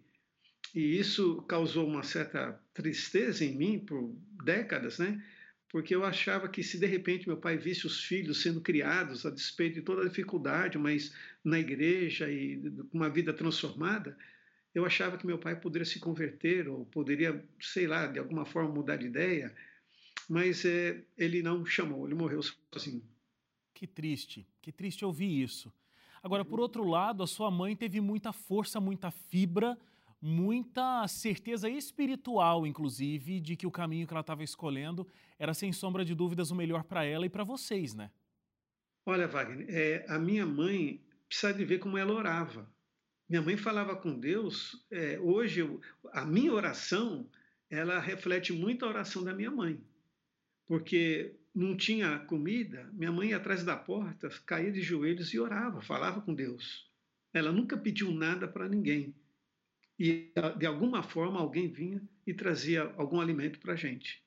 E 0.73 0.97
isso 0.99 1.41
causou 1.43 1.87
uma 1.87 2.03
certa 2.03 2.59
tristeza 2.73 3.45
em 3.45 3.55
mim 3.55 3.79
por 3.79 4.15
décadas, 4.43 4.99
né? 4.99 5.23
Porque 5.69 5.95
eu 5.95 6.03
achava 6.03 6.47
que 6.47 6.63
se 6.63 6.79
de 6.79 6.85
repente 6.85 7.27
meu 7.27 7.37
pai 7.37 7.57
visse 7.57 7.87
os 7.87 8.03
filhos 8.03 8.41
sendo 8.41 8.61
criados 8.61 9.25
a 9.25 9.31
despeito 9.31 9.75
de 9.75 9.81
toda 9.81 10.03
a 10.03 10.07
dificuldade, 10.07 10.77
mas 10.77 11.13
na 11.43 11.59
igreja 11.59 12.29
e 12.29 12.61
com 12.91 12.97
uma 12.97 13.09
vida 13.09 13.33
transformada, 13.33 14.15
eu 14.73 14.85
achava 14.85 15.17
que 15.17 15.25
meu 15.25 15.37
pai 15.37 15.59
poderia 15.59 15.85
se 15.85 15.99
converter 15.99 16.67
ou 16.67 16.85
poderia, 16.85 17.43
sei 17.59 17.87
lá, 17.87 18.07
de 18.07 18.19
alguma 18.19 18.45
forma 18.45 18.73
mudar 18.73 18.97
de 18.97 19.05
ideia, 19.05 19.53
mas 20.29 20.65
é, 20.65 21.03
ele 21.17 21.43
não 21.43 21.65
chamou, 21.65 22.05
ele 22.05 22.15
morreu 22.15 22.41
sozinho. 22.71 23.03
Que 23.73 23.85
triste, 23.85 24.47
que 24.61 24.71
triste 24.71 25.03
ouvir 25.05 25.41
isso. 25.41 25.71
Agora, 26.23 26.45
por 26.45 26.59
outro 26.59 26.87
lado, 26.87 27.21
a 27.21 27.27
sua 27.27 27.51
mãe 27.51 27.75
teve 27.75 27.99
muita 27.99 28.31
força, 28.31 28.79
muita 28.79 29.11
fibra 29.11 29.77
muita 30.23 31.05
certeza 31.05 31.69
espiritual, 31.69 32.65
inclusive, 32.65 33.41
de 33.41 33.57
que 33.57 33.67
o 33.67 33.71
caminho 33.71 34.07
que 34.07 34.13
ela 34.13 34.21
estava 34.21 34.41
escolhendo 34.41 35.05
era, 35.37 35.53
sem 35.53 35.73
sombra 35.73 36.05
de 36.05 36.15
dúvidas, 36.15 36.49
o 36.49 36.55
melhor 36.55 36.85
para 36.85 37.03
ela 37.03 37.25
e 37.25 37.29
para 37.29 37.43
vocês, 37.43 37.93
né? 37.93 38.09
Olha, 39.05 39.27
Wagner, 39.27 39.67
é, 39.69 40.05
a 40.07 40.17
minha 40.17 40.45
mãe 40.45 41.03
precisa 41.27 41.53
de 41.53 41.65
ver 41.65 41.79
como 41.79 41.97
ela 41.97 42.13
orava. 42.13 42.71
Minha 43.27 43.41
mãe 43.41 43.57
falava 43.57 43.97
com 43.97 44.17
Deus. 44.17 44.81
É, 44.89 45.19
hoje, 45.19 45.59
eu, 45.59 45.81
a 46.13 46.25
minha 46.25 46.53
oração, 46.53 47.29
ela 47.69 47.99
reflete 47.99 48.53
muito 48.53 48.85
a 48.85 48.87
oração 48.87 49.25
da 49.25 49.33
minha 49.33 49.51
mãe. 49.51 49.83
Porque 50.65 51.35
não 51.53 51.75
tinha 51.75 52.19
comida, 52.19 52.89
minha 52.93 53.11
mãe 53.11 53.31
ia 53.31 53.37
atrás 53.37 53.65
da 53.65 53.75
porta, 53.75 54.29
caía 54.45 54.71
de 54.71 54.81
joelhos 54.81 55.33
e 55.33 55.39
orava, 55.39 55.81
falava 55.81 56.21
com 56.21 56.33
Deus. 56.33 56.89
Ela 57.33 57.51
nunca 57.51 57.75
pediu 57.75 58.09
nada 58.09 58.47
para 58.47 58.69
ninguém 58.69 59.13
e 59.99 60.31
de 60.57 60.65
alguma 60.65 61.03
forma 61.03 61.39
alguém 61.39 61.67
vinha 61.67 62.01
e 62.25 62.33
trazia 62.33 62.91
algum 62.97 63.19
alimento 63.19 63.59
para 63.59 63.73
a 63.73 63.75
gente. 63.75 64.23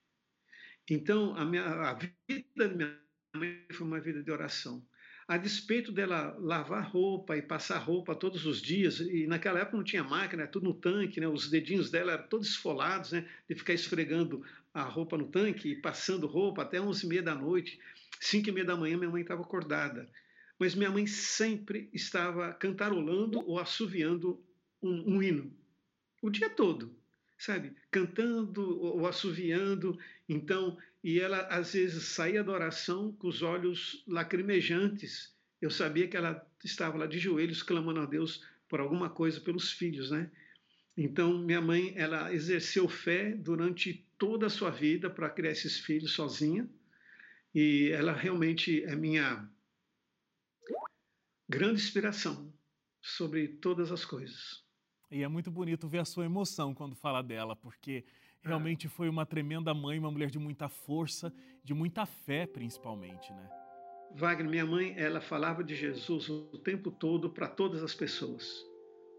Então, 0.89 1.35
a, 1.37 1.45
minha, 1.45 1.65
a 1.65 1.95
vida 1.95 2.45
da 2.55 2.69
minha 2.69 2.97
mãe 3.35 3.65
foi 3.73 3.87
uma 3.87 4.01
vida 4.01 4.23
de 4.23 4.31
oração. 4.31 4.87
A 5.29 5.37
despeito 5.37 5.91
dela 5.91 6.37
lavar 6.39 6.89
roupa 6.89 7.37
e 7.37 7.43
passar 7.43 7.79
roupa 7.79 8.15
todos 8.15 8.47
os 8.47 8.63
dias, 8.63 9.01
e 9.01 9.27
naquela 9.27 9.59
época 9.59 9.77
não 9.77 9.83
tinha 9.83 10.05
máquina, 10.05 10.43
era 10.43 10.51
tudo 10.51 10.67
no 10.67 10.75
tanque, 10.75 11.19
né? 11.19 11.27
os 11.27 11.51
dedinhos 11.51 11.91
dela 11.91 12.13
eram 12.13 12.29
todos 12.29 12.47
esfolados, 12.47 13.11
né? 13.11 13.29
de 13.49 13.57
ficar 13.57 13.73
esfregando 13.73 14.45
a 14.73 14.83
roupa 14.83 15.19
no 15.19 15.27
tanque 15.27 15.71
e 15.71 15.75
passando 15.75 16.29
roupa 16.29 16.63
até 16.63 16.79
11h30 16.79 17.23
da 17.23 17.35
noite. 17.35 17.81
5h30 18.21 18.65
da 18.65 18.77
manhã 18.77 18.97
minha 18.97 19.11
mãe 19.11 19.23
estava 19.23 19.43
acordada. 19.43 20.09
Mas 20.61 20.77
minha 20.77 20.91
mãe 20.91 21.09
sempre 21.09 21.91
estava 21.93 22.53
cantarolando 22.53 23.41
ou 23.49 23.59
assoviando 23.59 24.41
um, 24.83 25.17
um 25.17 25.23
hino 25.23 25.57
o 26.27 26.31
dia 26.31 26.51
todo, 26.51 26.95
sabe? 27.39 27.73
Cantando 27.91 28.81
ou 28.81 29.07
assoviando. 29.07 29.99
Então, 30.29 30.77
e 31.03 31.21
ela 31.21 31.41
às 31.47 31.73
vezes 31.73 32.05
saía 32.05 32.43
da 32.43 32.53
oração 32.53 33.13
com 33.13 33.29
os 33.29 33.43
olhos 33.43 34.03
lacrimejantes. 34.09 35.35
Eu 35.61 35.71
sabia 35.71 36.09
que 36.09 36.17
ela 36.17 36.45
estava 36.65 36.99
lá 36.99 37.07
de 37.07 37.19
joelhos 37.19 37.63
clamando 37.63 38.01
a 38.01 38.07
Deus 38.07 38.45
por 38.69 38.81
alguma 38.81 39.09
coisa 39.09 39.41
pelos 39.41 39.71
filhos, 39.73 40.11
né? 40.11 40.31
Então, 40.97 41.39
minha 41.39 41.61
mãe, 41.61 41.93
ela 41.95 42.33
exerceu 42.33 42.89
fé 42.89 43.33
durante 43.33 44.05
toda 44.19 44.47
a 44.47 44.51
sua 44.51 44.71
vida 44.71 45.09
para 45.11 45.31
criar 45.31 45.53
esses 45.53 45.79
filhos 45.79 46.13
sozinha, 46.13 46.69
e 47.55 47.91
ela 47.91 48.13
realmente 48.13 48.83
é 48.83 48.97
minha 48.97 49.49
grande 51.49 51.83
inspiração 51.83 52.53
sobre 53.01 53.47
todas 53.47 53.93
as 53.93 54.05
coisas. 54.05 54.66
E 55.11 55.23
é 55.23 55.29
muito 55.29 55.51
bonito 55.51 55.89
ver 55.89 55.99
a 55.99 56.05
sua 56.05 56.25
emoção 56.25 56.75
quando 56.75 56.97
fala 56.97 57.23
dela, 57.23 57.55
porque 57.55 58.05
é. 58.45 58.49
realmente 58.49 58.89
foi 58.89 59.09
uma 59.09 59.25
tremenda 59.25 59.73
mãe, 59.73 59.99
uma 59.99 60.11
mulher 60.11 60.31
de 60.31 60.39
muita 60.39 60.69
força, 60.69 61.33
de 61.63 61.73
muita 61.73 62.05
fé, 62.05 62.47
principalmente, 62.47 63.33
né? 63.33 63.49
Wagner, 64.15 64.49
minha 64.49 64.67
mãe, 64.67 64.95
ela 64.97 65.21
falava 65.21 65.63
de 65.63 65.75
Jesus 65.75 66.29
o 66.29 66.59
tempo 66.59 66.91
todo 66.91 67.31
para 67.31 67.49
todas 67.49 67.83
as 67.83 67.95
pessoas. 67.95 68.65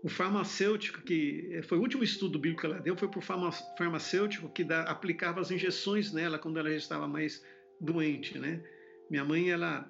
O 0.04 0.10
farmacêutico, 0.10 1.02
que 1.02 1.50
eh, 1.52 1.62
foi 1.62 1.78
o 1.78 1.82
último 1.82 2.04
estudo 2.04 2.39
bíblico 2.39 2.62
que 2.62 2.67
ela 2.67 2.80
deu, 2.80 2.95
foi 2.95 3.08
para 3.08 3.19
o 3.19 3.52
farmacêutico 3.78 4.50
que 4.50 4.63
da, 4.63 4.84
aplicava 4.84 5.39
as 5.39 5.52
injeções 5.52 6.12
nela 6.13 6.39
quando 6.39 6.58
ela 6.58 6.69
já 6.69 6.78
estava 6.78 7.08
mais 7.08 7.43
doente, 7.80 8.38
né? 8.38 8.63
Minha 9.10 9.23
mãe, 9.23 9.50
ela, 9.50 9.89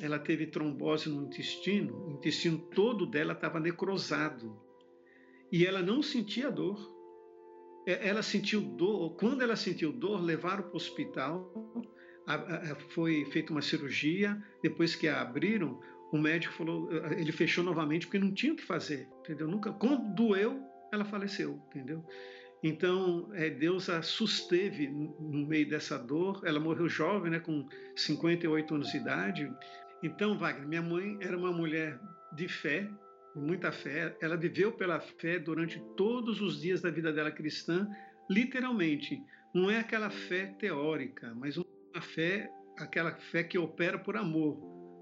ela 0.00 0.18
teve 0.18 0.46
trombose 0.46 1.08
no 1.08 1.24
intestino, 1.24 2.06
o 2.06 2.12
intestino 2.12 2.58
todo 2.58 3.06
dela 3.06 3.32
estava 3.32 3.58
necrosado 3.58 4.60
e 5.52 5.66
ela 5.66 5.82
não 5.82 6.02
sentia 6.02 6.50
dor. 6.50 6.90
É, 7.86 8.08
ela 8.08 8.22
sentiu 8.22 8.60
dor, 8.60 9.14
quando 9.16 9.42
ela 9.42 9.54
sentiu 9.54 9.92
dor, 9.92 10.22
levaram 10.22 10.62
para 10.62 10.72
o 10.72 10.76
hospital, 10.76 11.52
foi 12.90 13.24
feita 13.26 13.52
uma 13.52 13.60
cirurgia, 13.60 14.42
depois 14.62 14.96
que 14.96 15.08
a 15.08 15.20
abriram, 15.20 15.78
o 16.12 16.18
médico 16.18 16.54
falou, 16.54 16.88
ele 17.12 17.32
fechou 17.32 17.64
novamente 17.64 18.06
porque 18.06 18.18
não 18.18 18.32
tinha 18.32 18.52
o 18.52 18.56
que 18.56 18.62
fazer, 18.62 19.08
entendeu? 19.20 19.48
Nunca, 19.48 19.72
quando 19.72 20.14
doeu, 20.14 20.62
ela 20.92 21.04
faleceu, 21.04 21.60
entendeu? 21.68 22.04
Então, 22.62 23.28
é, 23.34 23.50
Deus 23.50 23.88
a 23.88 24.02
susteve 24.02 24.86
no 24.88 25.46
meio 25.46 25.68
dessa 25.68 25.98
dor. 25.98 26.42
Ela 26.44 26.60
morreu 26.60 26.88
jovem, 26.88 27.32
né, 27.32 27.40
com 27.40 27.66
58 27.96 28.74
anos 28.74 28.92
de 28.92 28.98
idade. 28.98 29.52
Então, 30.02 30.38
Wagner, 30.38 30.68
minha 30.68 30.82
mãe 30.82 31.18
era 31.20 31.36
uma 31.36 31.50
mulher 31.50 31.98
de 32.32 32.46
fé, 32.46 32.88
muita 33.34 33.72
fé. 33.72 34.16
Ela 34.20 34.36
viveu 34.36 34.72
pela 34.72 35.00
fé 35.00 35.38
durante 35.38 35.80
todos 35.96 36.40
os 36.40 36.60
dias 36.60 36.80
da 36.80 36.90
vida 36.90 37.12
dela 37.12 37.30
cristã, 37.30 37.88
literalmente. 38.28 39.22
Não 39.54 39.70
é 39.70 39.78
aquela 39.78 40.10
fé 40.10 40.46
teórica, 40.58 41.34
mas 41.34 41.56
uma 41.56 42.00
fé, 42.00 42.50
aquela 42.78 43.12
fé 43.12 43.42
que 43.44 43.58
opera 43.58 43.98
por 43.98 44.16
amor. 44.16 44.56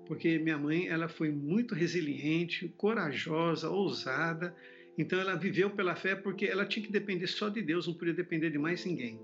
Porque 0.07 0.39
minha 0.39 0.59
mãe, 0.59 0.89
ela 0.89 1.09
foi 1.09 1.31
muito 1.31 1.75
resiliente, 1.75 2.69
corajosa, 2.77 3.71
ousada 3.71 4.55
então 5.01 5.19
ela 5.19 5.35
viveu 5.35 5.71
pela 5.71 5.97
fé 5.97 6.15
porque 6.15 6.45
ela 6.45 6.67
tinha 6.67 6.85
que 6.85 6.93
depender 6.93 7.27
só 7.27 7.49
de 7.49 7.63
Deus, 7.63 7.87
não 7.87 7.95
podia 7.95 8.13
depender 8.13 8.51
de 8.51 8.59
mais 8.59 8.85
ninguém. 8.85 9.19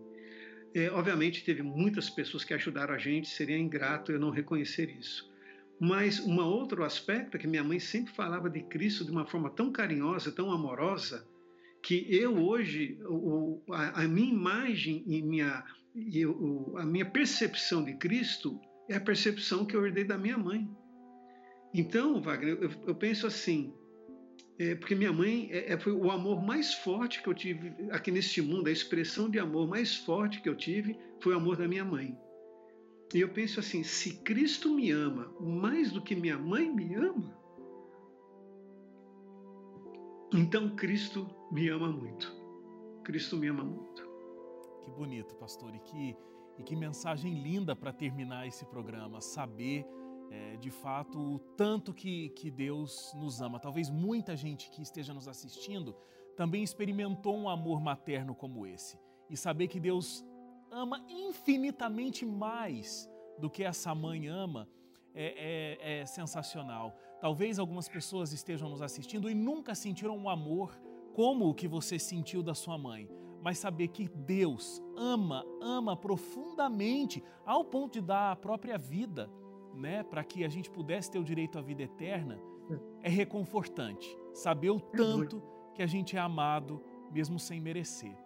É, 0.74 0.90
obviamente 0.90 1.44
teve 1.44 1.62
muitas 1.62 2.08
pessoas 2.08 2.44
que 2.44 2.54
ajudaram 2.54 2.94
a 2.94 2.98
gente, 2.98 3.28
seria 3.28 3.58
ingrato 3.58 4.10
eu 4.10 4.18
não 4.18 4.30
reconhecer 4.30 4.88
isso. 4.90 5.30
Mas 5.78 6.20
um 6.20 6.40
outro 6.40 6.84
aspecto 6.84 7.36
é 7.36 7.40
que 7.40 7.46
minha 7.46 7.64
mãe 7.64 7.78
sempre 7.78 8.12
falava 8.14 8.48
de 8.48 8.62
Cristo 8.62 9.04
de 9.04 9.10
uma 9.10 9.26
forma 9.26 9.50
tão 9.50 9.70
carinhosa, 9.70 10.32
tão 10.32 10.50
amorosa, 10.50 11.26
que 11.82 12.06
eu 12.10 12.36
hoje, 12.36 12.98
o, 13.04 13.62
a, 13.70 14.02
a, 14.02 14.08
minha 14.08 14.32
imagem 14.32 15.04
e 15.06 15.22
minha, 15.22 15.62
a 16.76 16.84
minha 16.84 17.04
percepção 17.04 17.84
de 17.84 17.94
Cristo 17.94 18.58
é 18.88 18.96
a 18.96 19.00
percepção 19.00 19.64
que 19.64 19.76
eu 19.76 19.86
herdei 19.86 20.04
da 20.04 20.18
minha 20.18 20.38
mãe. 20.38 20.68
Então, 21.72 22.20
Wagner, 22.20 22.58
eu, 22.60 22.70
eu 22.86 22.94
penso 22.94 23.26
assim, 23.26 23.72
é, 24.58 24.74
porque 24.74 24.94
minha 24.94 25.12
mãe 25.12 25.48
é, 25.52 25.74
é, 25.74 25.78
foi 25.78 25.92
o 25.92 26.10
amor 26.10 26.42
mais 26.42 26.72
forte 26.72 27.22
que 27.22 27.28
eu 27.28 27.34
tive 27.34 27.74
aqui 27.90 28.10
neste 28.10 28.40
mundo, 28.40 28.68
a 28.68 28.72
expressão 28.72 29.28
de 29.28 29.38
amor 29.38 29.68
mais 29.68 29.94
forte 29.94 30.40
que 30.40 30.48
eu 30.48 30.56
tive 30.56 30.98
foi 31.20 31.34
o 31.34 31.36
amor 31.36 31.56
da 31.56 31.68
minha 31.68 31.84
mãe. 31.84 32.16
E 33.14 33.20
eu 33.20 33.28
penso 33.28 33.60
assim: 33.60 33.82
se 33.82 34.18
Cristo 34.22 34.70
me 34.74 34.90
ama 34.90 35.32
mais 35.40 35.92
do 35.92 36.02
que 36.02 36.14
minha 36.14 36.38
mãe 36.38 36.70
me 36.70 36.94
ama, 36.94 37.36
então 40.32 40.74
Cristo 40.76 41.28
me 41.50 41.68
ama 41.68 41.88
muito. 41.88 42.34
Cristo 43.04 43.36
me 43.36 43.48
ama 43.48 43.64
muito. 43.64 44.06
Que 44.82 44.90
bonito, 44.90 45.34
pastor, 45.36 45.74
e 45.74 45.78
que, 45.80 46.16
e 46.58 46.62
que 46.62 46.74
mensagem 46.74 47.42
linda 47.42 47.76
para 47.76 47.92
terminar 47.92 48.46
esse 48.46 48.64
programa. 48.66 49.20
Saber 49.20 49.86
é, 50.30 50.56
de 50.56 50.70
fato 50.70 51.18
o 51.18 51.38
tanto 51.38 51.94
que, 51.94 52.30
que 52.30 52.50
Deus 52.50 53.12
nos 53.14 53.40
ama. 53.40 53.60
Talvez 53.60 53.88
muita 53.88 54.36
gente 54.36 54.70
que 54.70 54.82
esteja 54.82 55.14
nos 55.14 55.28
assistindo 55.28 55.96
também 56.36 56.62
experimentou 56.62 57.36
um 57.36 57.48
amor 57.48 57.80
materno 57.80 58.34
como 58.34 58.66
esse. 58.66 58.98
E 59.30 59.36
saber 59.36 59.68
que 59.68 59.80
Deus 59.80 60.24
ama 60.76 61.04
infinitamente 61.08 62.24
mais 62.24 63.10
do 63.38 63.50
que 63.50 63.64
essa 63.64 63.94
mãe 63.94 64.26
ama 64.26 64.68
é, 65.14 65.78
é, 65.78 66.00
é 66.00 66.06
sensacional. 66.06 66.96
Talvez 67.20 67.58
algumas 67.58 67.88
pessoas 67.88 68.32
estejam 68.32 68.68
nos 68.68 68.82
assistindo 68.82 69.30
e 69.30 69.34
nunca 69.34 69.74
sentiram 69.74 70.16
um 70.16 70.28
amor 70.28 70.78
como 71.14 71.48
o 71.48 71.54
que 71.54 71.66
você 71.66 71.98
sentiu 71.98 72.42
da 72.42 72.54
sua 72.54 72.76
mãe 72.76 73.08
mas 73.46 73.58
saber 73.60 73.86
que 73.86 74.08
Deus 74.08 74.82
ama, 74.96 75.46
ama 75.62 75.96
profundamente, 75.96 77.22
ao 77.44 77.64
ponto 77.64 77.92
de 77.92 78.00
dar 78.00 78.32
a 78.32 78.34
própria 78.34 78.76
vida 78.76 79.30
né, 79.72 80.02
para 80.02 80.24
que 80.24 80.44
a 80.44 80.48
gente 80.48 80.68
pudesse 80.68 81.12
ter 81.12 81.20
o 81.20 81.24
direito 81.24 81.56
à 81.56 81.62
vida 81.62 81.84
eterna, 81.84 82.40
é 83.04 83.08
reconfortante. 83.08 84.18
Saber 84.32 84.70
o 84.70 84.78
é 84.78 84.96
tanto 84.96 85.40
que 85.76 85.80
a 85.80 85.86
gente 85.86 86.16
é 86.16 86.18
amado, 86.18 86.82
mesmo 87.12 87.38
sem 87.38 87.60
merecer. 87.60 88.16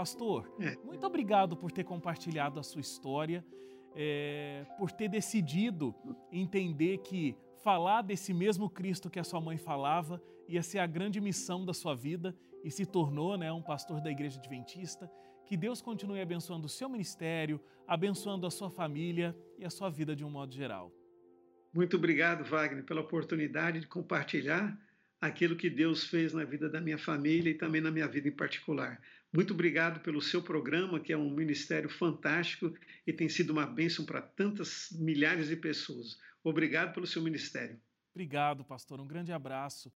Pastor, 0.00 0.50
é. 0.58 0.78
muito 0.82 1.06
obrigado 1.06 1.54
por 1.54 1.70
ter 1.70 1.84
compartilhado 1.84 2.58
a 2.58 2.62
sua 2.62 2.80
história, 2.80 3.44
é, 3.94 4.64
por 4.78 4.90
ter 4.90 5.10
decidido 5.10 5.94
entender 6.32 6.96
que 7.02 7.36
falar 7.62 8.00
desse 8.00 8.32
mesmo 8.32 8.70
Cristo 8.70 9.10
que 9.10 9.20
a 9.20 9.24
sua 9.24 9.42
mãe 9.42 9.58
falava 9.58 10.18
ia 10.48 10.62
ser 10.62 10.78
a 10.78 10.86
grande 10.86 11.20
missão 11.20 11.66
da 11.66 11.74
sua 11.74 11.94
vida 11.94 12.34
e 12.64 12.70
se 12.70 12.86
tornou 12.86 13.36
né, 13.36 13.52
um 13.52 13.60
pastor 13.60 14.00
da 14.00 14.10
Igreja 14.10 14.38
Adventista. 14.38 15.06
Que 15.44 15.54
Deus 15.54 15.82
continue 15.82 16.22
abençoando 16.22 16.64
o 16.64 16.70
seu 16.70 16.88
ministério, 16.88 17.60
abençoando 17.86 18.46
a 18.46 18.50
sua 18.50 18.70
família 18.70 19.36
e 19.58 19.66
a 19.66 19.70
sua 19.70 19.90
vida 19.90 20.16
de 20.16 20.24
um 20.24 20.30
modo 20.30 20.54
geral. 20.54 20.90
Muito 21.74 21.98
obrigado, 21.98 22.42
Wagner, 22.42 22.86
pela 22.86 23.02
oportunidade 23.02 23.80
de 23.80 23.86
compartilhar 23.86 24.74
aquilo 25.20 25.56
que 25.56 25.68
Deus 25.68 26.04
fez 26.04 26.32
na 26.32 26.44
vida 26.44 26.68
da 26.68 26.80
minha 26.80 26.98
família 26.98 27.50
e 27.50 27.54
também 27.54 27.80
na 27.80 27.90
minha 27.90 28.08
vida 28.08 28.28
em 28.28 28.32
particular. 28.32 29.00
Muito 29.32 29.54
obrigado 29.54 30.00
pelo 30.00 30.20
seu 30.20 30.42
programa, 30.42 30.98
que 30.98 31.12
é 31.12 31.16
um 31.16 31.30
ministério 31.30 31.88
fantástico 31.88 32.74
e 33.06 33.12
tem 33.12 33.28
sido 33.28 33.50
uma 33.50 33.66
bênção 33.66 34.04
para 34.04 34.20
tantas 34.20 34.88
milhares 34.92 35.48
de 35.48 35.56
pessoas. 35.56 36.18
Obrigado 36.42 36.92
pelo 36.92 37.06
seu 37.06 37.22
ministério. 37.22 37.80
Obrigado, 38.12 38.64
pastor. 38.64 39.00
Um 39.00 39.06
grande 39.06 39.32
abraço. 39.32 39.88